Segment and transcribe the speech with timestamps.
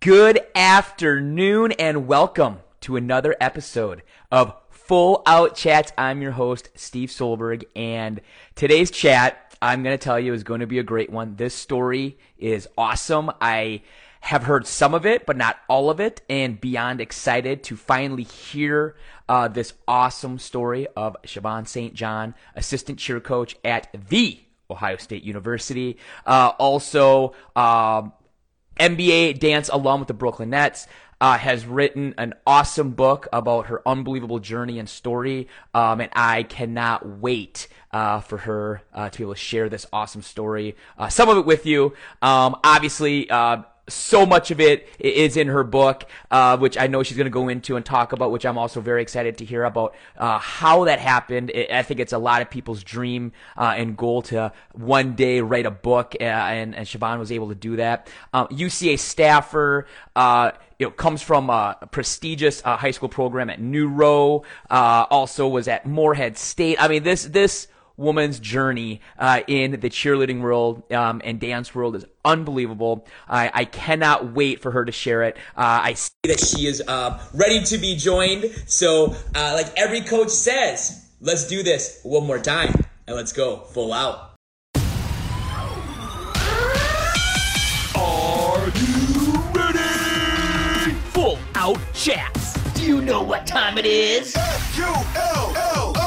[0.00, 5.90] Good afternoon and welcome to another episode of Full Out Chats.
[5.98, 8.20] I'm your host, Steve Solberg, and
[8.54, 11.34] today's chat, I'm going to tell you, is going to be a great one.
[11.34, 13.32] This story is awesome.
[13.40, 13.82] I
[14.20, 18.22] have heard some of it, but not all of it, and beyond excited to finally
[18.22, 18.94] hear
[19.28, 21.92] uh, this awesome story of Siobhan St.
[21.94, 24.38] John, assistant cheer coach at the
[24.70, 25.96] Ohio State University.
[26.24, 28.12] Uh, also, um,
[28.78, 30.86] NBA dance alum with the Brooklyn Nets.
[31.20, 36.44] Uh, has written an awesome book about her unbelievable journey and story, um, and I
[36.44, 41.08] cannot wait uh, for her uh, to be able to share this awesome story, uh,
[41.08, 41.94] some of it with you.
[42.22, 47.02] Um, obviously, uh, so much of it is in her book, uh, which I know
[47.02, 49.64] she's going to go into and talk about, which I'm also very excited to hear
[49.64, 51.52] about uh, how that happened.
[51.70, 55.66] I think it's a lot of people's dream uh, and goal to one day write
[55.66, 58.08] a book, uh, and, and Siobhan was able to do that.
[58.34, 63.60] UCA um, staffer, uh, you know, comes from a prestigious uh, high school program at
[63.60, 64.44] New Rowe.
[64.70, 66.80] also was at Morehead State.
[66.80, 67.68] I mean, this this
[67.98, 73.06] woman's journey uh, in the cheerleading world um, and dance world is unbelievable.
[73.28, 75.36] I, I, cannot wait for her to share it.
[75.56, 78.44] Uh, I see that she is uh, ready to be joined.
[78.66, 82.72] So, uh, like every coach says, let's do this one more time
[83.06, 84.36] and let's go full out.
[87.96, 90.94] Are you ready?
[91.10, 92.54] Full out chats.
[92.74, 94.36] Do you know what time it is?
[94.36, 95.97] F-U-L-L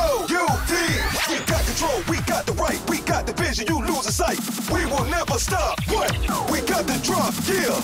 [1.72, 4.40] control, we got the right, we got the vision, you lose a sight.
[4.72, 6.12] We will never stop, but
[6.52, 7.80] we got the drop, yeah.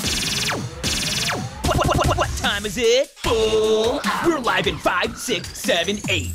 [1.66, 3.08] What, what, what, what time is it?
[3.10, 6.34] Full We're live in five, six, seven, eight.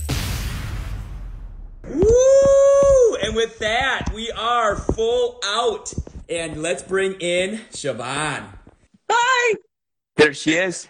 [1.88, 3.16] Woo!
[3.22, 5.92] And with that, we are full out.
[6.30, 8.44] And let's bring in Siobhan.
[9.10, 9.56] Hi!
[10.16, 10.88] There she is.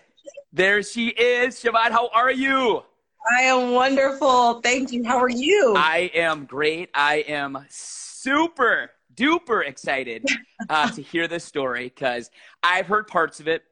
[0.52, 1.56] There she is.
[1.56, 2.84] Siobhan, how are you?
[3.30, 4.60] I am wonderful.
[4.60, 5.04] Thank you.
[5.04, 5.74] How are you?
[5.76, 6.90] I am great.
[6.94, 10.26] I am super duper excited
[10.68, 12.30] uh, to hear this story because
[12.62, 13.62] I've heard parts of it.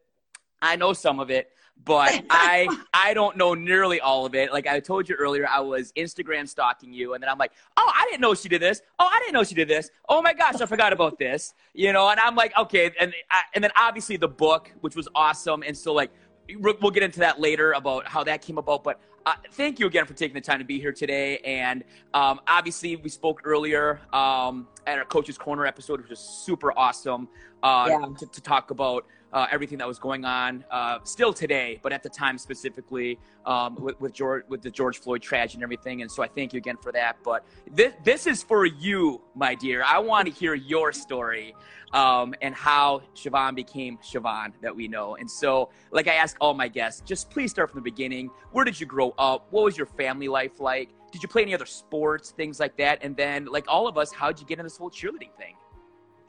[0.63, 1.51] I know some of it,
[1.85, 4.53] but I I don't know nearly all of it.
[4.53, 7.93] Like I told you earlier, I was Instagram stalking you, and then I'm like, oh,
[7.95, 8.83] I didn't know she did this.
[8.99, 9.91] Oh, I didn't know she did this.
[10.09, 11.55] Oh my gosh, I forgot about this.
[11.75, 15.09] You know, and I'm like, okay, and I, and then obviously the book, which was
[15.15, 16.11] awesome, and so like
[16.59, 20.07] we'll get into that later about how that came about, but uh, thank you again
[20.07, 21.39] for taking the time to be here today.
[21.39, 26.77] And um, obviously, we spoke earlier um, at our Coach's Corner episode, which was super
[26.79, 27.29] awesome
[27.63, 28.07] uh, yeah.
[28.19, 32.03] to, to, talk about uh, everything that was going on uh, still today, but at
[32.03, 36.03] the time specifically um, with, with, George, with the George Floyd tragedy and everything.
[36.03, 37.17] And so I thank you again for that.
[37.23, 39.83] But this, this is for you, my dear.
[39.85, 41.55] I want to hear your story
[41.93, 45.17] um, and how Siobhan became Siobhan that we know.
[45.17, 48.31] And so, like I ask all my guests, just please start from the beginning.
[48.53, 49.47] Where did you grow up?
[49.51, 50.91] What was your family life like?
[51.13, 53.01] Did you play any other sports, things like that?
[53.03, 55.57] And then, like all of us, how'd you get into this whole cheerleading thing?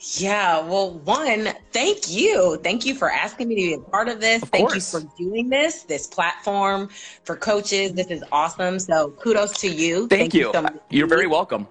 [0.03, 2.59] Yeah, well, one, thank you.
[2.63, 4.41] Thank you for asking me to be a part of this.
[4.41, 4.93] Of thank course.
[4.93, 6.89] you for doing this, this platform
[7.23, 7.93] for coaches.
[7.93, 8.79] This is awesome.
[8.79, 10.07] So kudos to you.
[10.07, 10.47] Thank, thank you.
[10.47, 11.67] you so You're very welcome.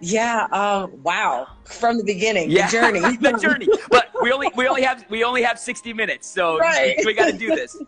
[0.00, 0.46] Yeah.
[0.50, 1.46] Um, wow.
[1.64, 2.66] From the beginning, yeah.
[2.66, 3.00] the journey.
[3.20, 3.68] the journey.
[3.90, 6.96] But we only we only have we only have 60 minutes, so right.
[6.98, 7.76] we, we got to do this.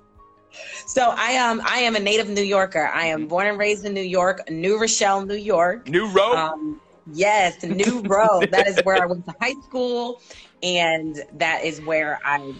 [0.87, 2.87] So I am I am a native New Yorker.
[2.87, 5.89] I am born and raised in New York, New Rochelle, New York.
[5.89, 6.37] New Road.
[6.37, 6.81] Um,
[7.13, 8.51] yes, New Road.
[8.51, 10.21] that is where I went to high school,
[10.63, 12.55] and that is where I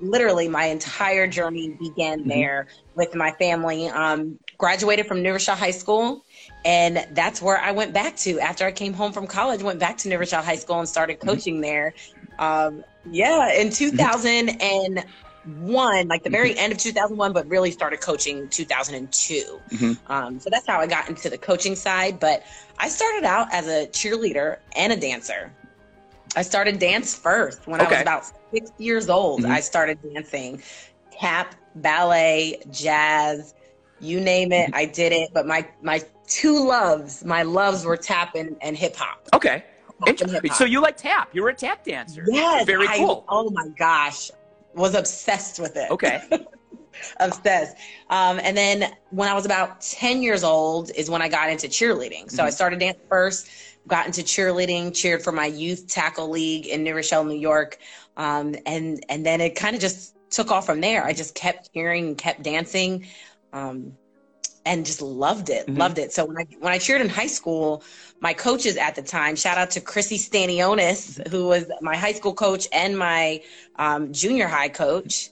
[0.00, 2.28] literally my entire journey began mm-hmm.
[2.28, 3.88] there with my family.
[3.88, 6.24] Um, graduated from New Rochelle High School
[6.64, 9.62] and that's where I went back to after I came home from college.
[9.62, 11.28] Went back to New Rochelle High School and started mm-hmm.
[11.28, 11.62] coaching mm-hmm.
[11.62, 11.94] there.
[12.38, 15.04] Um, yeah, in
[15.44, 16.58] 2001, like the very mm-hmm.
[16.58, 19.60] end of 2001, but really started coaching 2002.
[19.70, 20.12] Mm-hmm.
[20.12, 22.18] Um, so that's how I got into the coaching side.
[22.18, 22.44] But
[22.78, 25.52] I started out as a cheerleader and a dancer.
[26.36, 27.88] I started dance first when okay.
[27.88, 29.42] I was about six years old.
[29.42, 29.52] Mm-hmm.
[29.52, 30.62] I started dancing
[31.12, 33.54] tap, ballet, jazz,
[34.00, 35.30] you name it, I did it.
[35.32, 37.24] But my my two loves.
[37.24, 39.28] My loves were tap and, and hip hop.
[39.32, 39.64] Okay.
[40.54, 41.30] So you like tap?
[41.32, 42.24] You were a tap dancer.
[42.26, 42.66] Yes.
[42.66, 43.24] Very I, cool.
[43.28, 44.30] Oh my gosh.
[44.74, 45.90] Was obsessed with it.
[45.90, 46.22] Okay.
[47.20, 47.76] obsessed.
[48.10, 51.68] Um, and then when I was about 10 years old is when I got into
[51.68, 52.30] cheerleading.
[52.30, 52.46] So mm-hmm.
[52.46, 53.48] I started dance first,
[53.86, 57.78] got into cheerleading, cheered for my youth tackle league in New Rochelle, New York.
[58.16, 61.04] Um, and, and then it kind of just took off from there.
[61.04, 63.06] I just kept cheering and kept dancing.
[63.52, 63.96] Um,
[64.64, 66.12] and just loved it, loved it.
[66.12, 67.82] So when I when I cheered in high school,
[68.20, 72.34] my coaches at the time, shout out to Chrissy Stanionis, who was my high school
[72.34, 73.42] coach and my
[73.76, 75.30] um, junior high coach.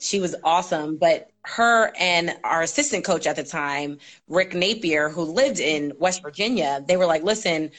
[0.00, 3.98] She was awesome, but her and our assistant coach at the time,
[4.28, 7.70] Rick Napier, who lived in West Virginia, they were like, "Listen,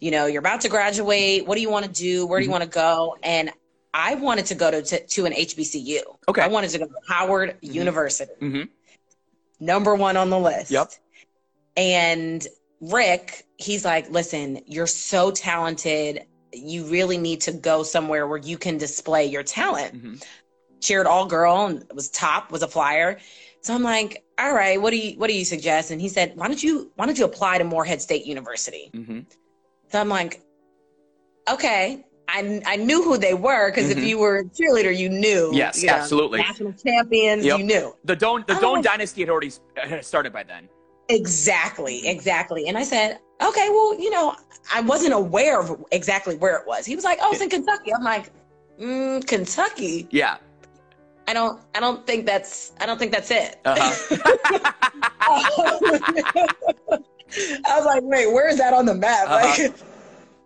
[0.00, 1.46] you know, you're about to graduate.
[1.46, 2.26] What do you want to do?
[2.26, 3.50] Where do you want to go?" And
[3.94, 6.18] I wanted to go to, to, to an HBCU.
[6.28, 6.42] Okay.
[6.42, 8.62] I wanted to go to Howard University hmm
[9.60, 10.70] number one on the list.
[10.70, 10.92] Yep.
[11.76, 12.46] And
[12.80, 16.24] Rick, he's like, listen, you're so talented.
[16.52, 19.94] You really need to go somewhere where you can display your talent.
[19.94, 20.24] Mhm.
[20.80, 23.18] Cheered all girl and was top, was a flyer.
[23.60, 25.90] So I'm like, all right, what do you what do you suggest?
[25.90, 28.90] And he said, why don't you why don't you apply to Morehead State University?
[28.94, 29.20] hmm
[29.90, 30.40] So I'm like,
[31.50, 32.04] okay.
[32.32, 33.96] I, I knew who they were because Mhm.
[33.98, 35.50] if you were a cheerleader, you knew.
[35.52, 36.38] Yes, you know, absolutely.
[36.38, 37.58] National champions, Yep.
[37.58, 37.96] you knew.
[38.04, 38.54] The Doan the.
[38.54, 39.52] Doan dynasty had already
[40.00, 40.68] started by then.
[41.08, 42.68] Exactly, exactly.
[42.68, 44.36] And I said, okay, well, you know,
[44.72, 46.86] I wasn't aware of exactly where it was.
[46.86, 47.92] He was like, oh, it's in Kentucky.
[47.92, 48.30] I'm like,
[48.80, 50.06] mm, Kentucky.
[50.10, 50.36] Yeah.
[51.26, 53.58] I don't, I don't think that's, I don't think that's it.
[53.64, 54.16] Uh-huh.
[57.68, 59.28] I was like, wait, where is that on the map?
[59.28, 59.62] Uh-huh.
[59.64, 59.74] Like,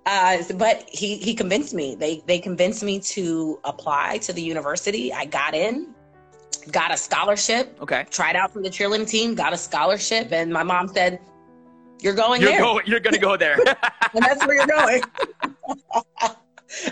[0.06, 1.94] uh, but he he convinced me.
[1.94, 5.12] They they convinced me to apply to the university.
[5.12, 5.94] I got in,
[6.70, 8.04] got a scholarship, okay.
[8.10, 11.20] tried out for the cheerleading team, got a scholarship, and my mom said,
[12.00, 13.58] "You're going You're there." going you're gonna go there.
[14.14, 15.02] and that's where you're going.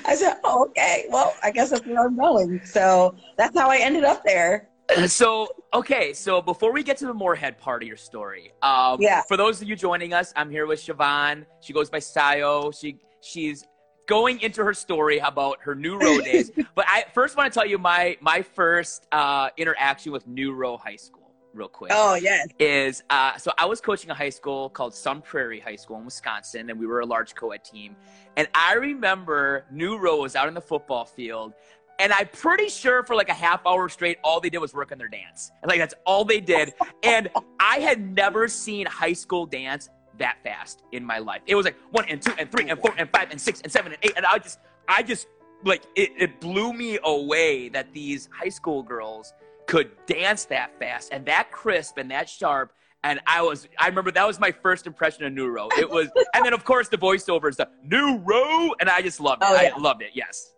[0.04, 1.06] I said, oh, okay.
[1.10, 2.60] Well, I guess that's where I'm going.
[2.64, 4.68] So that's how I ended up there.
[5.06, 9.22] So okay, so before we get to the Morehead part of your story, um, Yeah.
[9.22, 11.46] for those of you joining us, I'm here with Siobhan.
[11.60, 12.78] She goes by Sayo.
[12.78, 13.64] She she's
[14.06, 16.50] going into her story about her New Row days.
[16.74, 20.76] but I first want to tell you my my first uh, interaction with New Row
[20.76, 21.92] High School, real quick.
[21.94, 22.48] Oh, yes.
[22.58, 26.04] is uh, so I was coaching a high school called Sun Prairie High School in
[26.04, 27.96] Wisconsin, and we were a large co-ed team.
[28.36, 31.54] And I remember New Row was out in the football field,
[32.02, 34.90] and I'm pretty sure for like a half hour straight, all they did was work
[34.90, 35.52] on their dance.
[35.62, 36.74] And like that's all they did.
[37.02, 39.88] And I had never seen high school dance
[40.18, 41.42] that fast in my life.
[41.46, 43.70] It was like one and two and three and four and five and six and
[43.70, 44.58] seven and eight, and I just,
[44.88, 45.28] I just
[45.64, 49.32] like it, it blew me away that these high school girls
[49.66, 52.72] could dance that fast and that crisp and that sharp.
[53.04, 55.68] And I was, I remember that was my first impression of New Row.
[55.78, 59.20] It was, and then of course the voiceover is the New Row, and I just
[59.20, 59.48] loved it.
[59.48, 59.72] Oh, yeah.
[59.74, 60.10] I loved it.
[60.14, 60.52] Yes.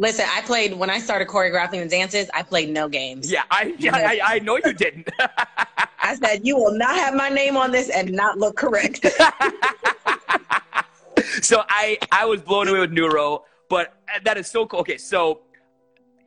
[0.00, 3.30] Listen, I played, when I started choreographing the dances, I played no games.
[3.30, 5.08] Yeah, I, yeah, I, I know you didn't.
[6.00, 9.04] I said, you will not have my name on this and not look correct.
[11.42, 14.78] so I, I was blown away with Neuro, but that is so cool.
[14.80, 15.40] Okay, so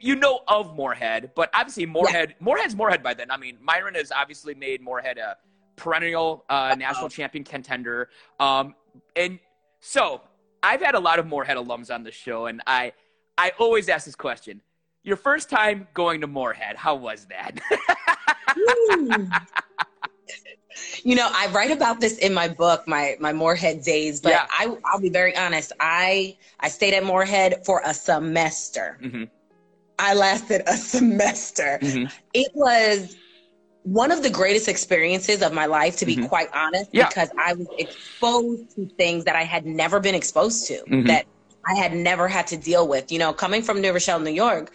[0.02, 3.32] you know of Morehead, but obviously Morehead, Morehead's Morehead by then.
[3.32, 5.38] I mean, Myron has obviously made Morehead a
[5.78, 8.10] perennial uh, national champion contender.
[8.38, 8.76] Um,
[9.16, 9.40] and
[9.80, 10.24] so
[10.62, 12.92] I've had a lot of Morehead alums on the show, and I,
[13.38, 14.62] I always ask this question:
[15.04, 17.60] Your first time going to Morehead, how was that?
[21.04, 24.22] you know, I write about this in my book, my my Morehead days.
[24.22, 24.48] But Yeah.
[24.50, 25.72] I, I'll be very honest.
[25.80, 28.98] I I stayed at Morehead for a semester.
[29.02, 29.24] hmm
[30.00, 31.78] I lasted a semester.
[31.82, 32.12] Mhm.
[32.34, 33.16] It was
[33.84, 36.28] one of the greatest experiences of my life, to be Mhm.
[36.30, 37.08] quite honest, Yeah.
[37.08, 41.08] because I was exposed to things that I had never been exposed to, Mhm.
[41.08, 41.26] that
[41.66, 43.12] I had never had to deal with.
[43.12, 44.72] You know, coming from New Rochelle, New York,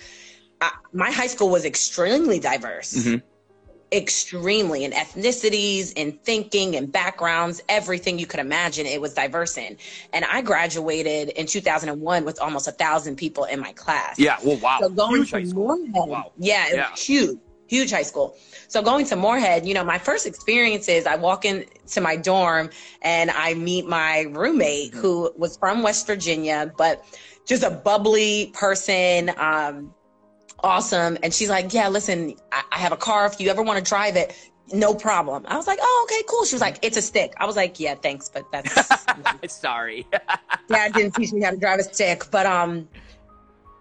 [0.60, 2.94] I, my high school was extremely diverse.
[2.94, 3.22] Mhm.
[3.92, 9.76] Extremely in ethnicities, in thinking, and backgrounds, everything you could imagine, it was diverse in.
[10.12, 14.18] And I graduated in 2001 with almost a thousand people in my class.
[14.18, 14.38] Yeah.
[14.44, 14.78] Well, wow.
[14.80, 15.76] So going Huge to high school.
[15.78, 16.32] Morehead, Wow.
[16.36, 16.90] yeah, it Yeah.
[16.90, 18.36] was huge, huge high school.
[18.68, 22.70] So going to Morehead, you know, my first experience is I walk into my dorm
[23.02, 25.00] and I meet my roommate Mm-hmm.
[25.00, 27.04] who was from West Virginia, but
[27.46, 29.94] just a bubbly person, um,
[30.60, 31.16] awesome.
[31.22, 33.26] And she's like, "Yeah, listen, I, I have a car.
[33.26, 34.34] If you ever want to drive it."
[34.72, 35.44] No problem.
[35.46, 36.44] I was like, oh, okay, cool.
[36.44, 37.34] She was like, it's a stick.
[37.38, 38.96] I was like, yeah, thanks, but that's
[39.48, 40.04] Sorry.
[40.68, 42.88] dad didn't teach me how to drive a stick, but um,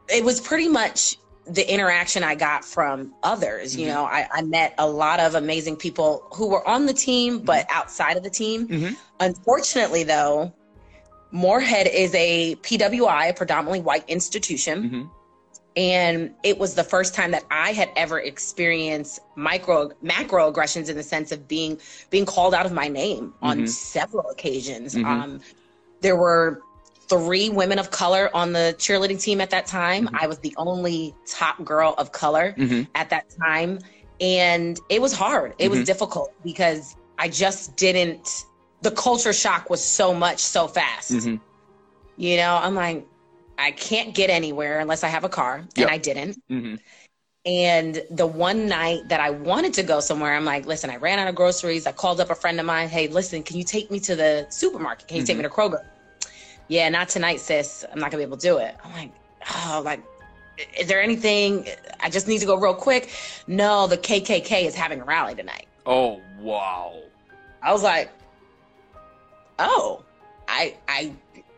[0.10, 3.76] it was pretty much the interaction I got from others.
[3.76, 3.94] You Mhm.
[3.94, 7.66] know, I, I met a lot of amazing people who were on the team, but
[7.70, 8.68] outside of the team.
[8.68, 8.96] Mhm.
[9.20, 10.54] Unfortunately, though,
[11.32, 14.90] Morehead is a PWI, a predominantly white institution.
[14.90, 15.10] Mhm.
[15.78, 21.04] And it was the first time that I had ever experienced micro macroaggressions in the
[21.04, 23.70] sense of being being called out of my name on Mhm.
[23.70, 24.96] several occasions.
[24.96, 25.06] Mhm.
[25.06, 25.42] Um,
[26.00, 26.62] there were
[27.08, 30.08] three women of color on the cheerleading team at that time.
[30.08, 30.20] Mhm.
[30.22, 32.88] I was the only top girl of color Mhm.
[32.96, 33.80] at that time.
[34.22, 35.54] And it was hard.
[35.60, 35.86] It was Mhm.
[35.86, 38.46] difficult because I just didn't.
[38.82, 41.12] The culture shock was so much so fast.
[41.12, 41.40] Mhm.
[42.18, 43.06] You know, I'm like,
[43.58, 45.88] I can't get anywhere unless I have a car, Yep.
[45.88, 46.38] and I didn't.
[46.50, 46.80] Mhm.
[47.46, 51.20] And the one night that I wanted to go somewhere, I'm like, listen, I ran
[51.20, 51.86] out of groceries.
[51.86, 52.90] I called up a friend of mine.
[52.90, 55.08] Hey, listen, can you take me to the supermarket?
[55.08, 55.84] Can you take me to Kroger?
[56.68, 57.86] Yeah, not tonight, sis.
[57.92, 58.76] I'm not gonna be able to do it.
[58.84, 59.12] I'm like,
[59.54, 60.02] oh, like,
[60.80, 61.68] is there anything?
[62.00, 63.12] I just need to go real quick.
[63.48, 65.68] No, the KKK is having a rally tonight.
[65.86, 66.94] Oh wow.
[67.62, 68.10] I was like,
[69.60, 70.04] oh,
[70.48, 71.14] I, I,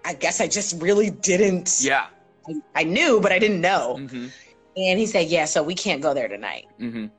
[0.05, 1.79] I guess I just really didn't.
[1.81, 2.07] Yeah.
[2.47, 3.97] I, I knew, but I didn't know.
[3.99, 4.31] Mhm.
[4.77, 6.67] And he said, yeah, so we can't go there tonight.
[6.79, 7.09] Mhm.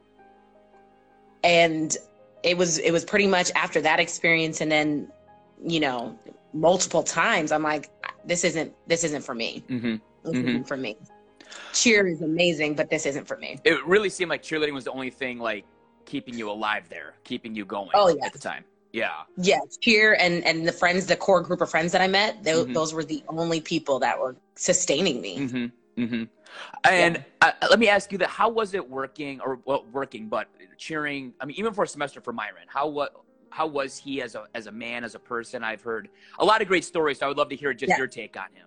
[1.44, 1.96] and
[2.44, 5.08] it was it was pretty much after that experience and then
[5.64, 6.16] you know
[6.52, 7.90] multiple times i'm like
[8.24, 10.00] this isn't this isn't for me Mhm.
[10.24, 10.48] this Mhm.
[10.48, 10.96] isn't for me
[11.72, 14.92] cheer is amazing but this isn't for me It really seemed like cheerleading was the
[14.92, 15.64] only thing like
[16.04, 18.24] keeping you alive there, keeping you going Oh, yeah.
[18.24, 18.64] at the time.
[18.92, 19.10] Yeah.
[19.36, 22.64] yeah cheer and and the friends the core group of friends that i met tho-
[22.64, 22.72] Mhm.
[22.72, 25.66] those were the only people that were sustaining me Mm-hmm.
[26.02, 26.22] Mm-hmm.
[26.84, 30.46] And uh, let me ask you that: How was it working, or well, working, but
[30.78, 31.34] cheering?
[31.40, 33.14] I mean, even for a semester for Myron, how what?
[33.50, 35.64] How was he as a as a man, as a person?
[35.64, 37.98] I've heard a lot of great stories, so I would love to hear just Yeah.
[37.98, 38.66] your take on him.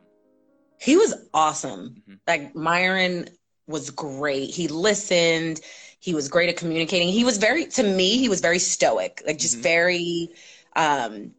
[0.80, 2.20] he was awesome Mhm.
[2.28, 3.30] like myron
[3.68, 5.62] was great he listened
[6.00, 9.38] he was great at communicating he was very to me he was very stoic like
[9.38, 9.62] just Mhm.
[9.62, 10.30] very
[10.76, 11.36] um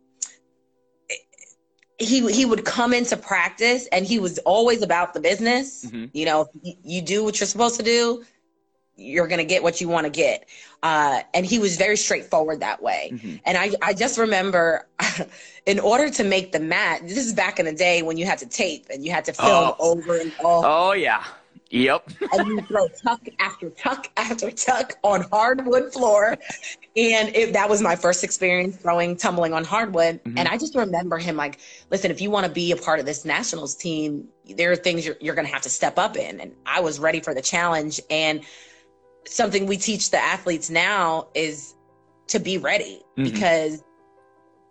[1.99, 6.11] he he would come into practice and he was always about the business Mhm.
[6.13, 6.49] you know
[6.85, 8.25] you do what you're supposed to do
[8.97, 10.47] you're gonna get what you want to get
[10.83, 13.41] uh and he was very straightforward that way Mhm.
[13.47, 14.87] and I, I just remember
[15.67, 18.39] in order to make the mat, this is back in the day when you had
[18.39, 19.77] to tape and you had to film Oh.
[19.79, 21.25] over and over Oh yeah.
[21.71, 22.11] Yep.
[22.33, 26.37] and you throw tuck after tuck after tuck on hardwood floor.
[26.95, 30.23] And it, that was my first experience throwing, tumbling on hardwood.
[30.25, 30.35] Mhm.
[30.37, 33.07] And I just remember him like, listen, if you want to be a part of
[33.07, 36.41] this nationals team, there are things you're, you're going to have to step up in.
[36.41, 38.01] And I was ready for the challenge.
[38.11, 38.43] And
[39.25, 41.75] something we teach the athletes now is
[42.29, 43.25] to be ready Mhm.
[43.25, 43.85] because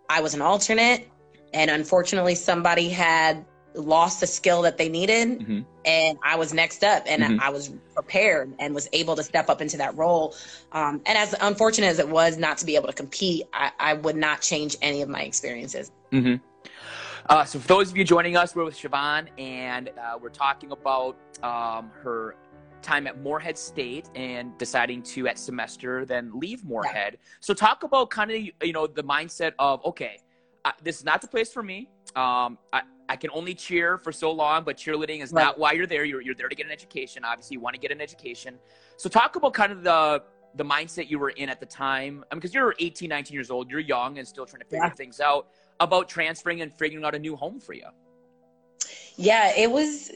[0.08, 1.08] I was an alternate.
[1.54, 3.44] And unfortunately, somebody had
[3.74, 5.64] lost the skill that they needed Mhm.
[5.84, 7.38] and I was next up, and Mhm.
[7.40, 10.34] I was prepared and was able to step up into that role.
[10.72, 13.94] Um, and as unfortunate as it was not to be able to compete, I, I
[13.94, 15.90] would not change any of my experiences.
[16.12, 16.36] Mm-hmm.
[17.28, 20.70] Uh, so, for those of you joining us, we're with Siobhan, and uh, we're talking
[20.70, 22.36] about um, her
[22.82, 27.18] time at Morehead State and deciding to, at semester, then leave Morehead.
[27.40, 30.18] So, talk about kind of you know the mindset of okay,
[30.64, 31.88] uh, this is not the place for me.
[32.14, 35.42] Um, I, I can only cheer for so long, but cheerleading is Right.
[35.44, 36.04] not why you're there.
[36.04, 37.24] You're, you're there to get an education.
[37.24, 38.58] Obviously, you want to get an education.
[38.96, 40.22] So, talk about kind of the
[40.56, 42.24] the mindset you were in at the time.
[42.30, 44.84] I mean, because you're 18, 19 years old, you're young and still trying to figure
[44.84, 44.90] Yeah.
[44.90, 45.48] things out
[45.80, 47.86] about transferring and figuring out a new home for you.
[49.16, 50.10] Yeah, it was.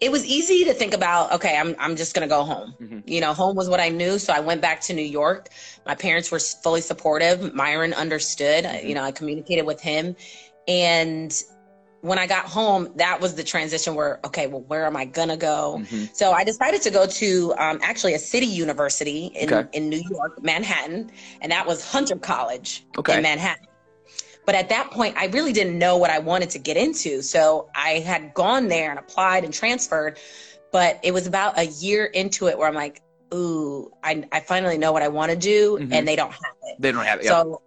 [0.00, 1.32] It was easy to think about.
[1.32, 2.74] Okay, I'm I'm just gonna go home.
[2.80, 3.02] Mhm.
[3.06, 5.48] You know, home was what I knew, so I went back to New York.
[5.86, 7.52] My parents were fully supportive.
[7.52, 8.64] Myron understood.
[8.64, 10.14] I- You know, I communicated with him,
[10.68, 11.34] and
[12.02, 15.36] when I got home, that was the transition where okay, well, where am I gonna
[15.36, 15.80] go?
[15.80, 16.14] Mhm.
[16.14, 19.68] So I decided to go to um, actually a city university in, Okay.
[19.76, 23.16] in New York, Manhattan, and that was Hunter College Okay.
[23.16, 23.66] in Manhattan.
[24.48, 27.20] But at that point, I really didn't know what I wanted to get into.
[27.20, 30.18] So I had gone there and applied and transferred,
[30.72, 33.02] but it was about a year into it where I'm like,
[33.34, 35.92] ooh, I, I finally know what I want to do, Mhm.
[35.92, 36.76] and they don't have it.
[36.78, 37.26] They don't have it.
[37.26, 37.30] Yep.
[37.30, 37.60] So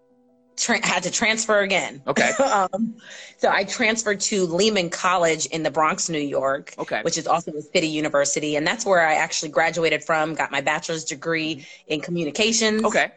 [0.57, 2.01] tra- had to transfer again.
[2.07, 2.31] Okay.
[2.43, 2.95] um,
[3.37, 7.03] so I transferred to Lehman College in the Bronx, New York Okay.
[7.03, 8.55] which is also a city university.
[8.55, 12.83] And that's where I actually graduated from, got my bachelor's degree in communications.
[12.85, 13.11] okay.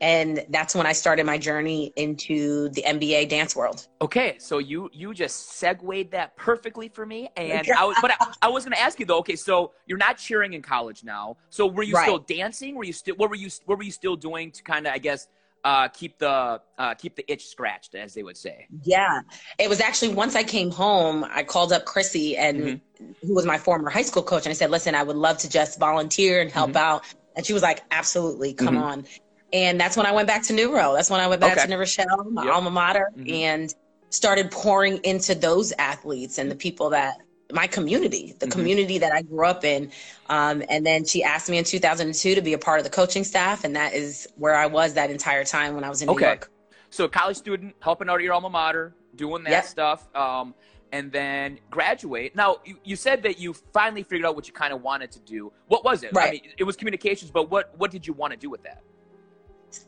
[0.00, 3.86] And that's when I started my journey into the NBA dance world.
[4.02, 4.36] Okay.
[4.38, 8.48] So you you just segued that perfectly for me, and I was but I, I
[8.48, 9.18] was going to ask you though.
[9.18, 11.36] Okay, so you're not cheering in college now.
[11.50, 12.04] So were you Right.
[12.04, 12.74] still dancing?
[12.74, 14.98] Were you still what were you what were you still doing to kind of I
[14.98, 15.28] guess
[15.64, 18.68] uh, keep the uh, keep the itch scratched, as they would say.
[18.84, 19.20] Yeah.
[19.58, 23.12] It was actually once I came home, I called up Chrissy and Mm-hmm.
[23.22, 25.48] who was my former high school coach and I said, "Listen, I would love to
[25.48, 26.76] just volunteer and help Mm-hmm.
[26.76, 28.82] out." And she was like, "Absolutely, come Mhm.
[28.82, 29.06] on."
[29.52, 30.94] And that's when I went back to New Row.
[30.94, 31.62] That's when I went back Okay.
[31.62, 32.54] to New Rochelle, my Yep.
[32.54, 33.32] alma mater, Mhm.
[33.32, 33.74] and
[34.10, 37.18] started pouring into those athletes and the people that
[37.52, 38.50] my community, the Mhm.
[38.50, 39.92] community that I grew up in.
[40.28, 43.22] Um, and then she asked me in 2002 to be a part of the coaching
[43.22, 46.14] staff, and that is where I was that entire time when I was in New
[46.16, 46.24] Okay.
[46.26, 46.50] York.
[46.90, 49.64] So a college student helping out at your alma mater, doing that Yep.
[49.66, 50.56] stuff, um,
[50.90, 52.34] and then graduate.
[52.34, 55.20] Now you, you said that you finally figured out what you kind of wanted to
[55.20, 55.52] do.
[55.68, 56.08] What was it?
[56.08, 56.42] I Right.
[56.42, 58.82] mean, it was communications, but what what did you want to do with that?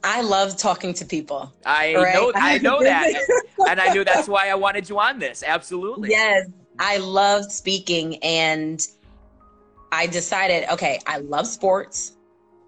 [0.05, 1.53] I love talking to people.
[1.65, 2.15] I Right.
[2.15, 3.09] know I know that.
[3.69, 5.43] and I knew that's why I wanted you on this.
[5.47, 6.11] Absolutely.
[6.11, 6.47] Yes,
[6.79, 8.81] I love speaking, and
[9.93, 12.13] I decided, okay, I love sports.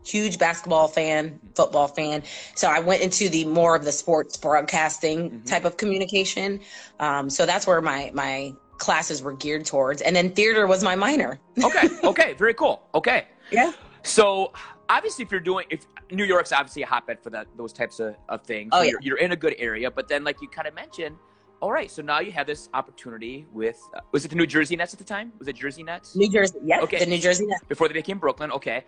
[0.04, 2.22] Huge basketball fan, football fan.
[2.56, 5.46] So I went into the more of the sports broadcasting Mhm.
[5.46, 6.60] type of communication.
[7.00, 10.96] Um, so that's where my my classes were geared towards, and then theater was my
[10.96, 11.38] minor.
[11.62, 11.88] Okay.
[12.02, 12.32] Okay.
[12.34, 12.82] Very cool.
[12.94, 13.26] Okay.
[13.52, 13.72] Yeah.
[14.04, 14.52] So
[14.90, 18.16] obviously, if you're doing, if New York's obviously a hotbed for that, those types of,
[18.28, 18.70] of things.
[18.72, 18.90] Oh, So yeah.
[18.90, 21.16] you're, you're in a good area, but then like you kind of mentioned,
[21.62, 24.76] all right, so now you have this opportunity with, uh, was it the New Jersey
[24.76, 25.32] Nets at the time?
[25.38, 26.98] Was it Jersey Nets New Jersey, yes, Okay.
[26.98, 27.62] the New Jersey Nets.
[27.68, 28.50] before they became Brooklyn?
[28.52, 28.84] Okay.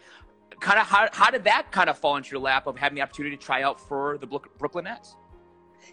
[0.61, 3.03] Kind of how, how did that kind of fall into your lap of having the
[3.03, 5.17] opportunity to try out for the Brooklyn Nets?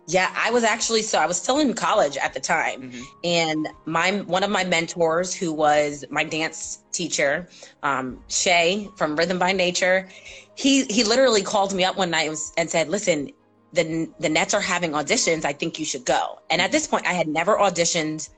[0.08, 3.03] Yeah, I was actually so I was still in college at the time, Mhm.
[3.24, 7.48] and my one of my mentors, who was my dance teacher,
[7.84, 10.10] um, Shay from Rhythm by Nature,
[10.55, 13.31] he he literally called me up one night and was- and said, "Listen,
[13.74, 15.46] the the Nets are having auditions.
[15.46, 18.29] I think you should go." And at this point, I had never auditioned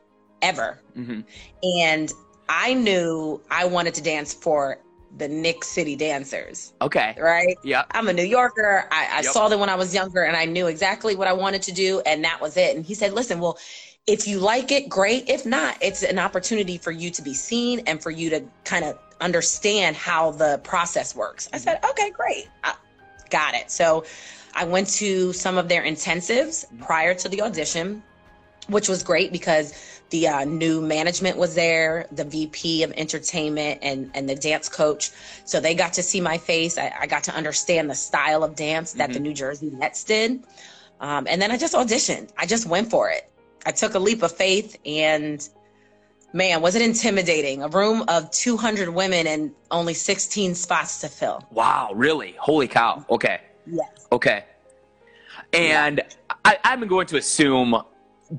[0.41, 1.23] ever, Mhm.
[1.85, 2.11] and
[2.49, 4.79] I knew I wanted to dance for
[5.17, 7.15] the Knicks City Dancers, Okay.
[7.19, 7.57] right?
[7.63, 7.83] Yeah.
[7.91, 8.87] I'm a New Yorker.
[8.91, 9.33] I, I Yep.
[9.33, 12.01] saw them when I was younger and I knew exactly what I wanted to do,
[12.05, 12.75] and that was it.
[12.75, 13.57] And he said, Listen, well,
[14.07, 15.29] if you like it, great.
[15.29, 18.85] If not, it's an opportunity for you to be seen and for you to kind
[18.85, 21.47] of understand how the process works.
[21.53, 21.63] I mm-hmm.
[21.63, 22.47] said, Okay, great.
[22.63, 22.73] I
[23.29, 23.69] got it.
[23.69, 24.05] So
[24.53, 26.83] I went to some of their intensives mm-hmm.
[26.83, 28.01] prior to the audition,
[28.67, 34.11] which was great because the uh, new management was there, the VP of entertainment and,
[34.13, 35.11] and the dance coach.
[35.45, 36.77] So they got to see my face.
[36.77, 40.43] I, I got to understand the style of dance that the New Jersey Nets did.
[40.99, 42.29] Um, and then I just auditioned.
[42.37, 43.31] I just went for it.
[43.65, 45.47] I took a leap of faith and
[46.33, 47.63] man, was it intimidating?
[47.63, 51.45] A room of 200 women and only 16 spots to fill.
[51.51, 51.91] Wow.
[51.93, 52.35] Really?
[52.39, 53.05] Holy cow.
[53.09, 53.41] Okay.
[53.65, 54.07] Yes.
[54.11, 54.45] Okay.
[55.53, 56.01] And
[56.45, 57.81] I, I'm going to assume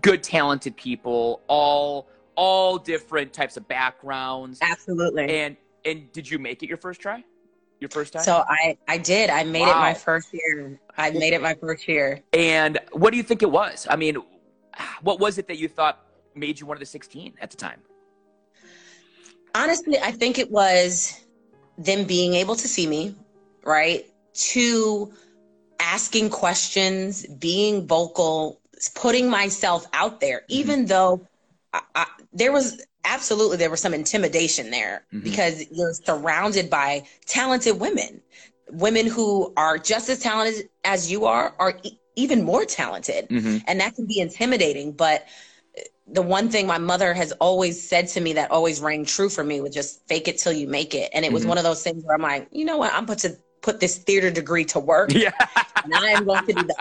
[0.01, 4.59] good, talented people, all all different types of backgrounds.
[4.63, 5.29] Absolutely.
[5.31, 7.25] And and did you make it your first try?
[7.81, 8.23] Your first time?
[8.23, 9.29] So I, I did.
[9.29, 10.81] I made it my first year.
[10.97, 12.23] I made it my first year.
[12.33, 13.89] and what do you think it was?
[13.91, 14.17] I mean,
[15.03, 17.81] what was it that you thought made you one of the 16 at the time?
[19.55, 21.25] Honestly, I think it was
[21.77, 23.17] them being able to see me,
[23.65, 24.07] right?
[24.33, 25.13] To
[25.81, 31.27] asking questions, being vocal, putting myself out there, even though
[31.73, 35.25] I, I, there was absolutely there was some intimidation there Mhm.
[35.25, 38.21] because you're surrounded by talented women,
[38.71, 43.59] women who are just as talented as you are, are e- even more talented Mm-hmm.
[43.67, 45.25] and that can be intimidating but
[46.07, 49.43] the one thing my mother has always said to me that always rang true for
[49.43, 51.49] me was just fake it till you make it and it was Mhm.
[51.49, 53.97] one of those things where i'm like you know what i'm put to put this
[53.99, 55.33] theater degree to work Yeah.
[55.85, 56.77] and i am going to be the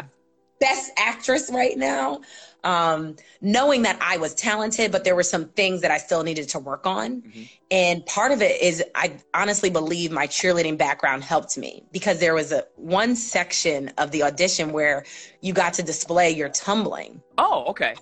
[0.61, 2.21] best actress right now
[2.63, 6.47] um, knowing that i was talented but there were some things that i still needed
[6.47, 7.49] to work on Mhm.
[7.71, 12.35] and part of it is i honestly believe my cheerleading background helped me because there
[12.35, 15.03] was a one section of the audition where
[15.41, 17.95] you got to display your tumbling Oh, okay.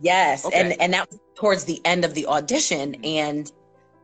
[0.00, 0.60] Yes, Okay.
[0.60, 3.16] and and that was towards the end of the audition, Mhm.
[3.18, 3.52] and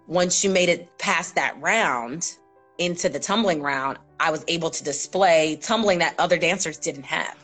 [0.08, 2.36] once you made it past that round
[2.78, 7.36] into the tumbling round, I was able to display tumbling that other dancers didn't have.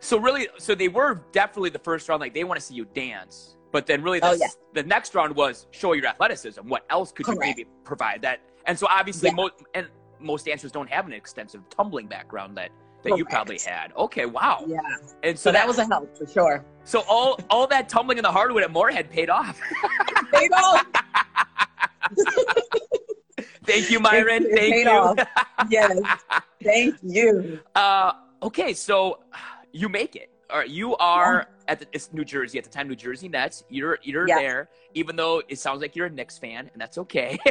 [0.00, 2.20] So really, so they were definitely the first round.
[2.20, 4.46] Like they want to see you dance, but then really, the, Oh, yeah.
[4.74, 6.60] the next round was show your athleticism.
[6.68, 8.22] What else could you maybe provide?
[8.22, 9.34] That and so obviously, Yeah.
[9.34, 9.88] most and
[10.20, 12.70] most dancers don't have an extensive tumbling background that
[13.04, 13.92] that you probably had.
[13.96, 14.64] Okay, wow.
[14.66, 14.78] Yeah,
[15.22, 16.64] And so, so that was a help for sure.
[16.84, 19.60] so all all that tumbling in the hardwood at Morehead paid off.
[20.34, 20.78] You go.
[23.64, 24.44] Thank you, Myron.
[24.44, 24.90] It- it Thank paid you.
[24.90, 25.18] off.
[25.70, 25.98] yes,
[26.62, 27.60] thank you.
[27.74, 29.20] Uh, okay, so
[29.72, 30.30] you make it.
[30.50, 32.88] All right, you are at the, it's New Jersey at the time.
[32.88, 33.64] New Jersey Nets.
[33.68, 34.38] You're you're Yeah.
[34.38, 37.38] there, even though it sounds like you're a Knicks fan, and that's okay.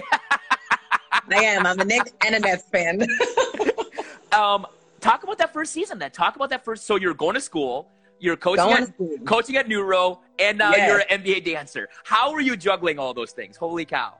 [1.29, 1.65] I am.
[1.67, 3.01] I'm a Knicks and a Nets fan.
[4.31, 4.65] um,
[4.99, 5.99] talk about that first season.
[5.99, 6.85] Then talk about that first.
[6.85, 7.89] So you're going to school.
[8.19, 8.83] You're coaching Going
[9.19, 10.87] at, coaching at Neuro, and now Yes.
[10.89, 11.87] you're an NBA dancer.
[12.03, 13.57] How are you juggling all those things?
[13.57, 14.15] Holy cow!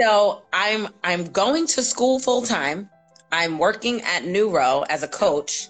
[0.00, 2.88] So I'm I'm going to school full time.
[3.30, 5.68] I'm working at Neuro as a coach.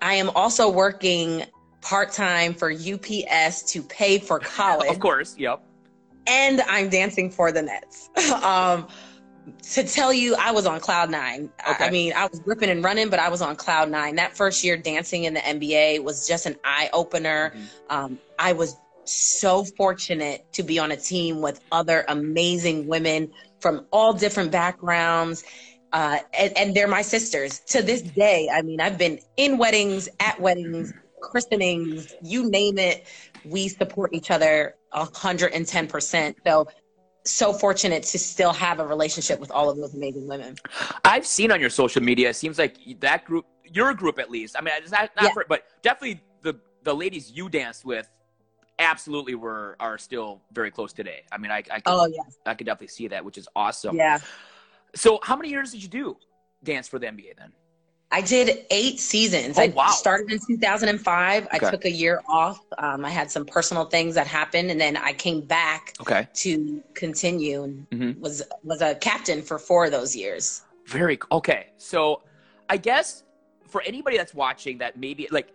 [0.00, 1.44] I am also working
[1.80, 5.62] part time for UPS to pay for college, Of course, yep.
[6.26, 8.10] and I'm dancing for the Nets.
[8.42, 8.88] um,
[9.72, 11.50] to tell you, I was on cloud nine.
[11.64, 11.86] I- Okay.
[11.86, 14.16] I mean, I was ripping and running, but I was on cloud nine.
[14.16, 17.54] That first year dancing in the NBA was just an eye opener.
[17.56, 17.66] Mhm.
[17.94, 23.86] Um, I was so fortunate to be on a team with other amazing women from
[23.90, 25.44] all different backgrounds.
[25.92, 28.48] Uh, and, and they're my sisters to this day.
[28.52, 33.06] I mean, I've been in weddings, at weddings, christenings, you name it.
[33.44, 36.36] We support each other hundred and ten percent.
[36.46, 36.68] So
[37.24, 40.56] so fortunate to still have a relationship with all of those amazing women.
[41.04, 42.30] I've seen on your social media.
[42.30, 44.56] It seems like that group, your group at least.
[44.58, 45.32] I mean, it's not, not Yeah.
[45.34, 48.08] for, but definitely the the ladies you danced with,
[48.78, 51.22] absolutely were are still very close today.
[51.30, 53.96] I mean, I I could, Oh yes, I could definitely see that, which is awesome.
[53.96, 54.18] yeah.
[54.98, 56.16] So, how many years did you do
[56.64, 57.52] dance for the NBA then?
[58.10, 59.56] I did eight seasons.
[59.58, 59.86] Oh, I wow.
[59.90, 61.44] started in 2005.
[61.44, 61.56] Okay.
[61.66, 62.58] I took a year off.
[62.78, 66.82] Um, I had some personal things that happened, and then I came back Okay, to
[66.94, 68.18] continue and Mhm.
[68.18, 70.62] was was a captain for four of those years.
[70.86, 71.68] very okay.
[71.76, 72.22] So,
[72.68, 73.22] I guess
[73.68, 75.48] for anybody that's watching, that maybe like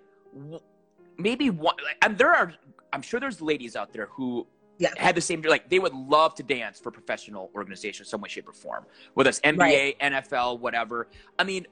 [1.17, 2.53] maybe one, like, and there are,
[2.93, 4.47] I'm sure there's ladies out there who
[4.79, 4.89] Yeah.
[4.97, 8.47] had the same like they would love to dance for professional organizations some way shape
[8.49, 9.99] or form whether it's nba Right.
[9.99, 11.07] nfl whatever
[11.38, 11.67] i mean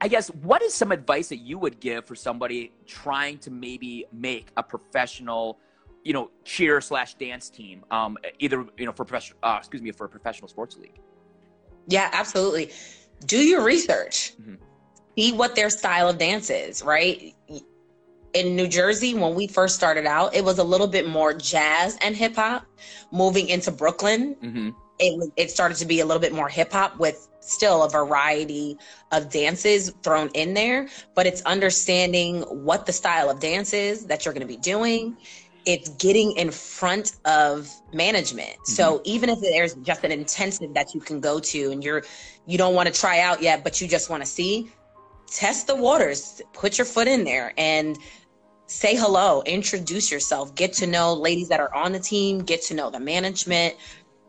[0.00, 4.04] i guess what is some advice that you would give for somebody trying to maybe
[4.12, 5.58] make a professional
[6.02, 9.92] you know cheer slash dance team um either you know for professional uh, excuse me
[9.92, 10.98] for a professional sports league
[11.86, 12.70] Yeah, absolutely.
[13.26, 14.34] Do your research.
[14.40, 14.58] Mhm.
[15.16, 17.34] See what their style of dance is, right?
[18.34, 21.96] In New Jersey, when we first started out, it was a little bit more jazz
[22.02, 22.66] and hip hop.
[23.10, 24.70] Moving into Brooklyn, mm-hmm.
[24.98, 28.76] it, it started to be a little bit more hip hop with still a variety
[29.12, 30.88] of dances thrown in there.
[31.14, 35.16] But it's understanding what the style of dance is that you're going to be doing.
[35.64, 38.56] It's getting in front of management.
[38.64, 42.04] So even if there's just an intensive that you can go to and you're
[42.46, 44.70] you don't want to try out yet, but you just want to see,
[45.30, 47.98] test the waters, put your foot in there and
[48.66, 52.74] say hello, introduce yourself, get to know ladies that are on the team, get to
[52.74, 53.74] know the management,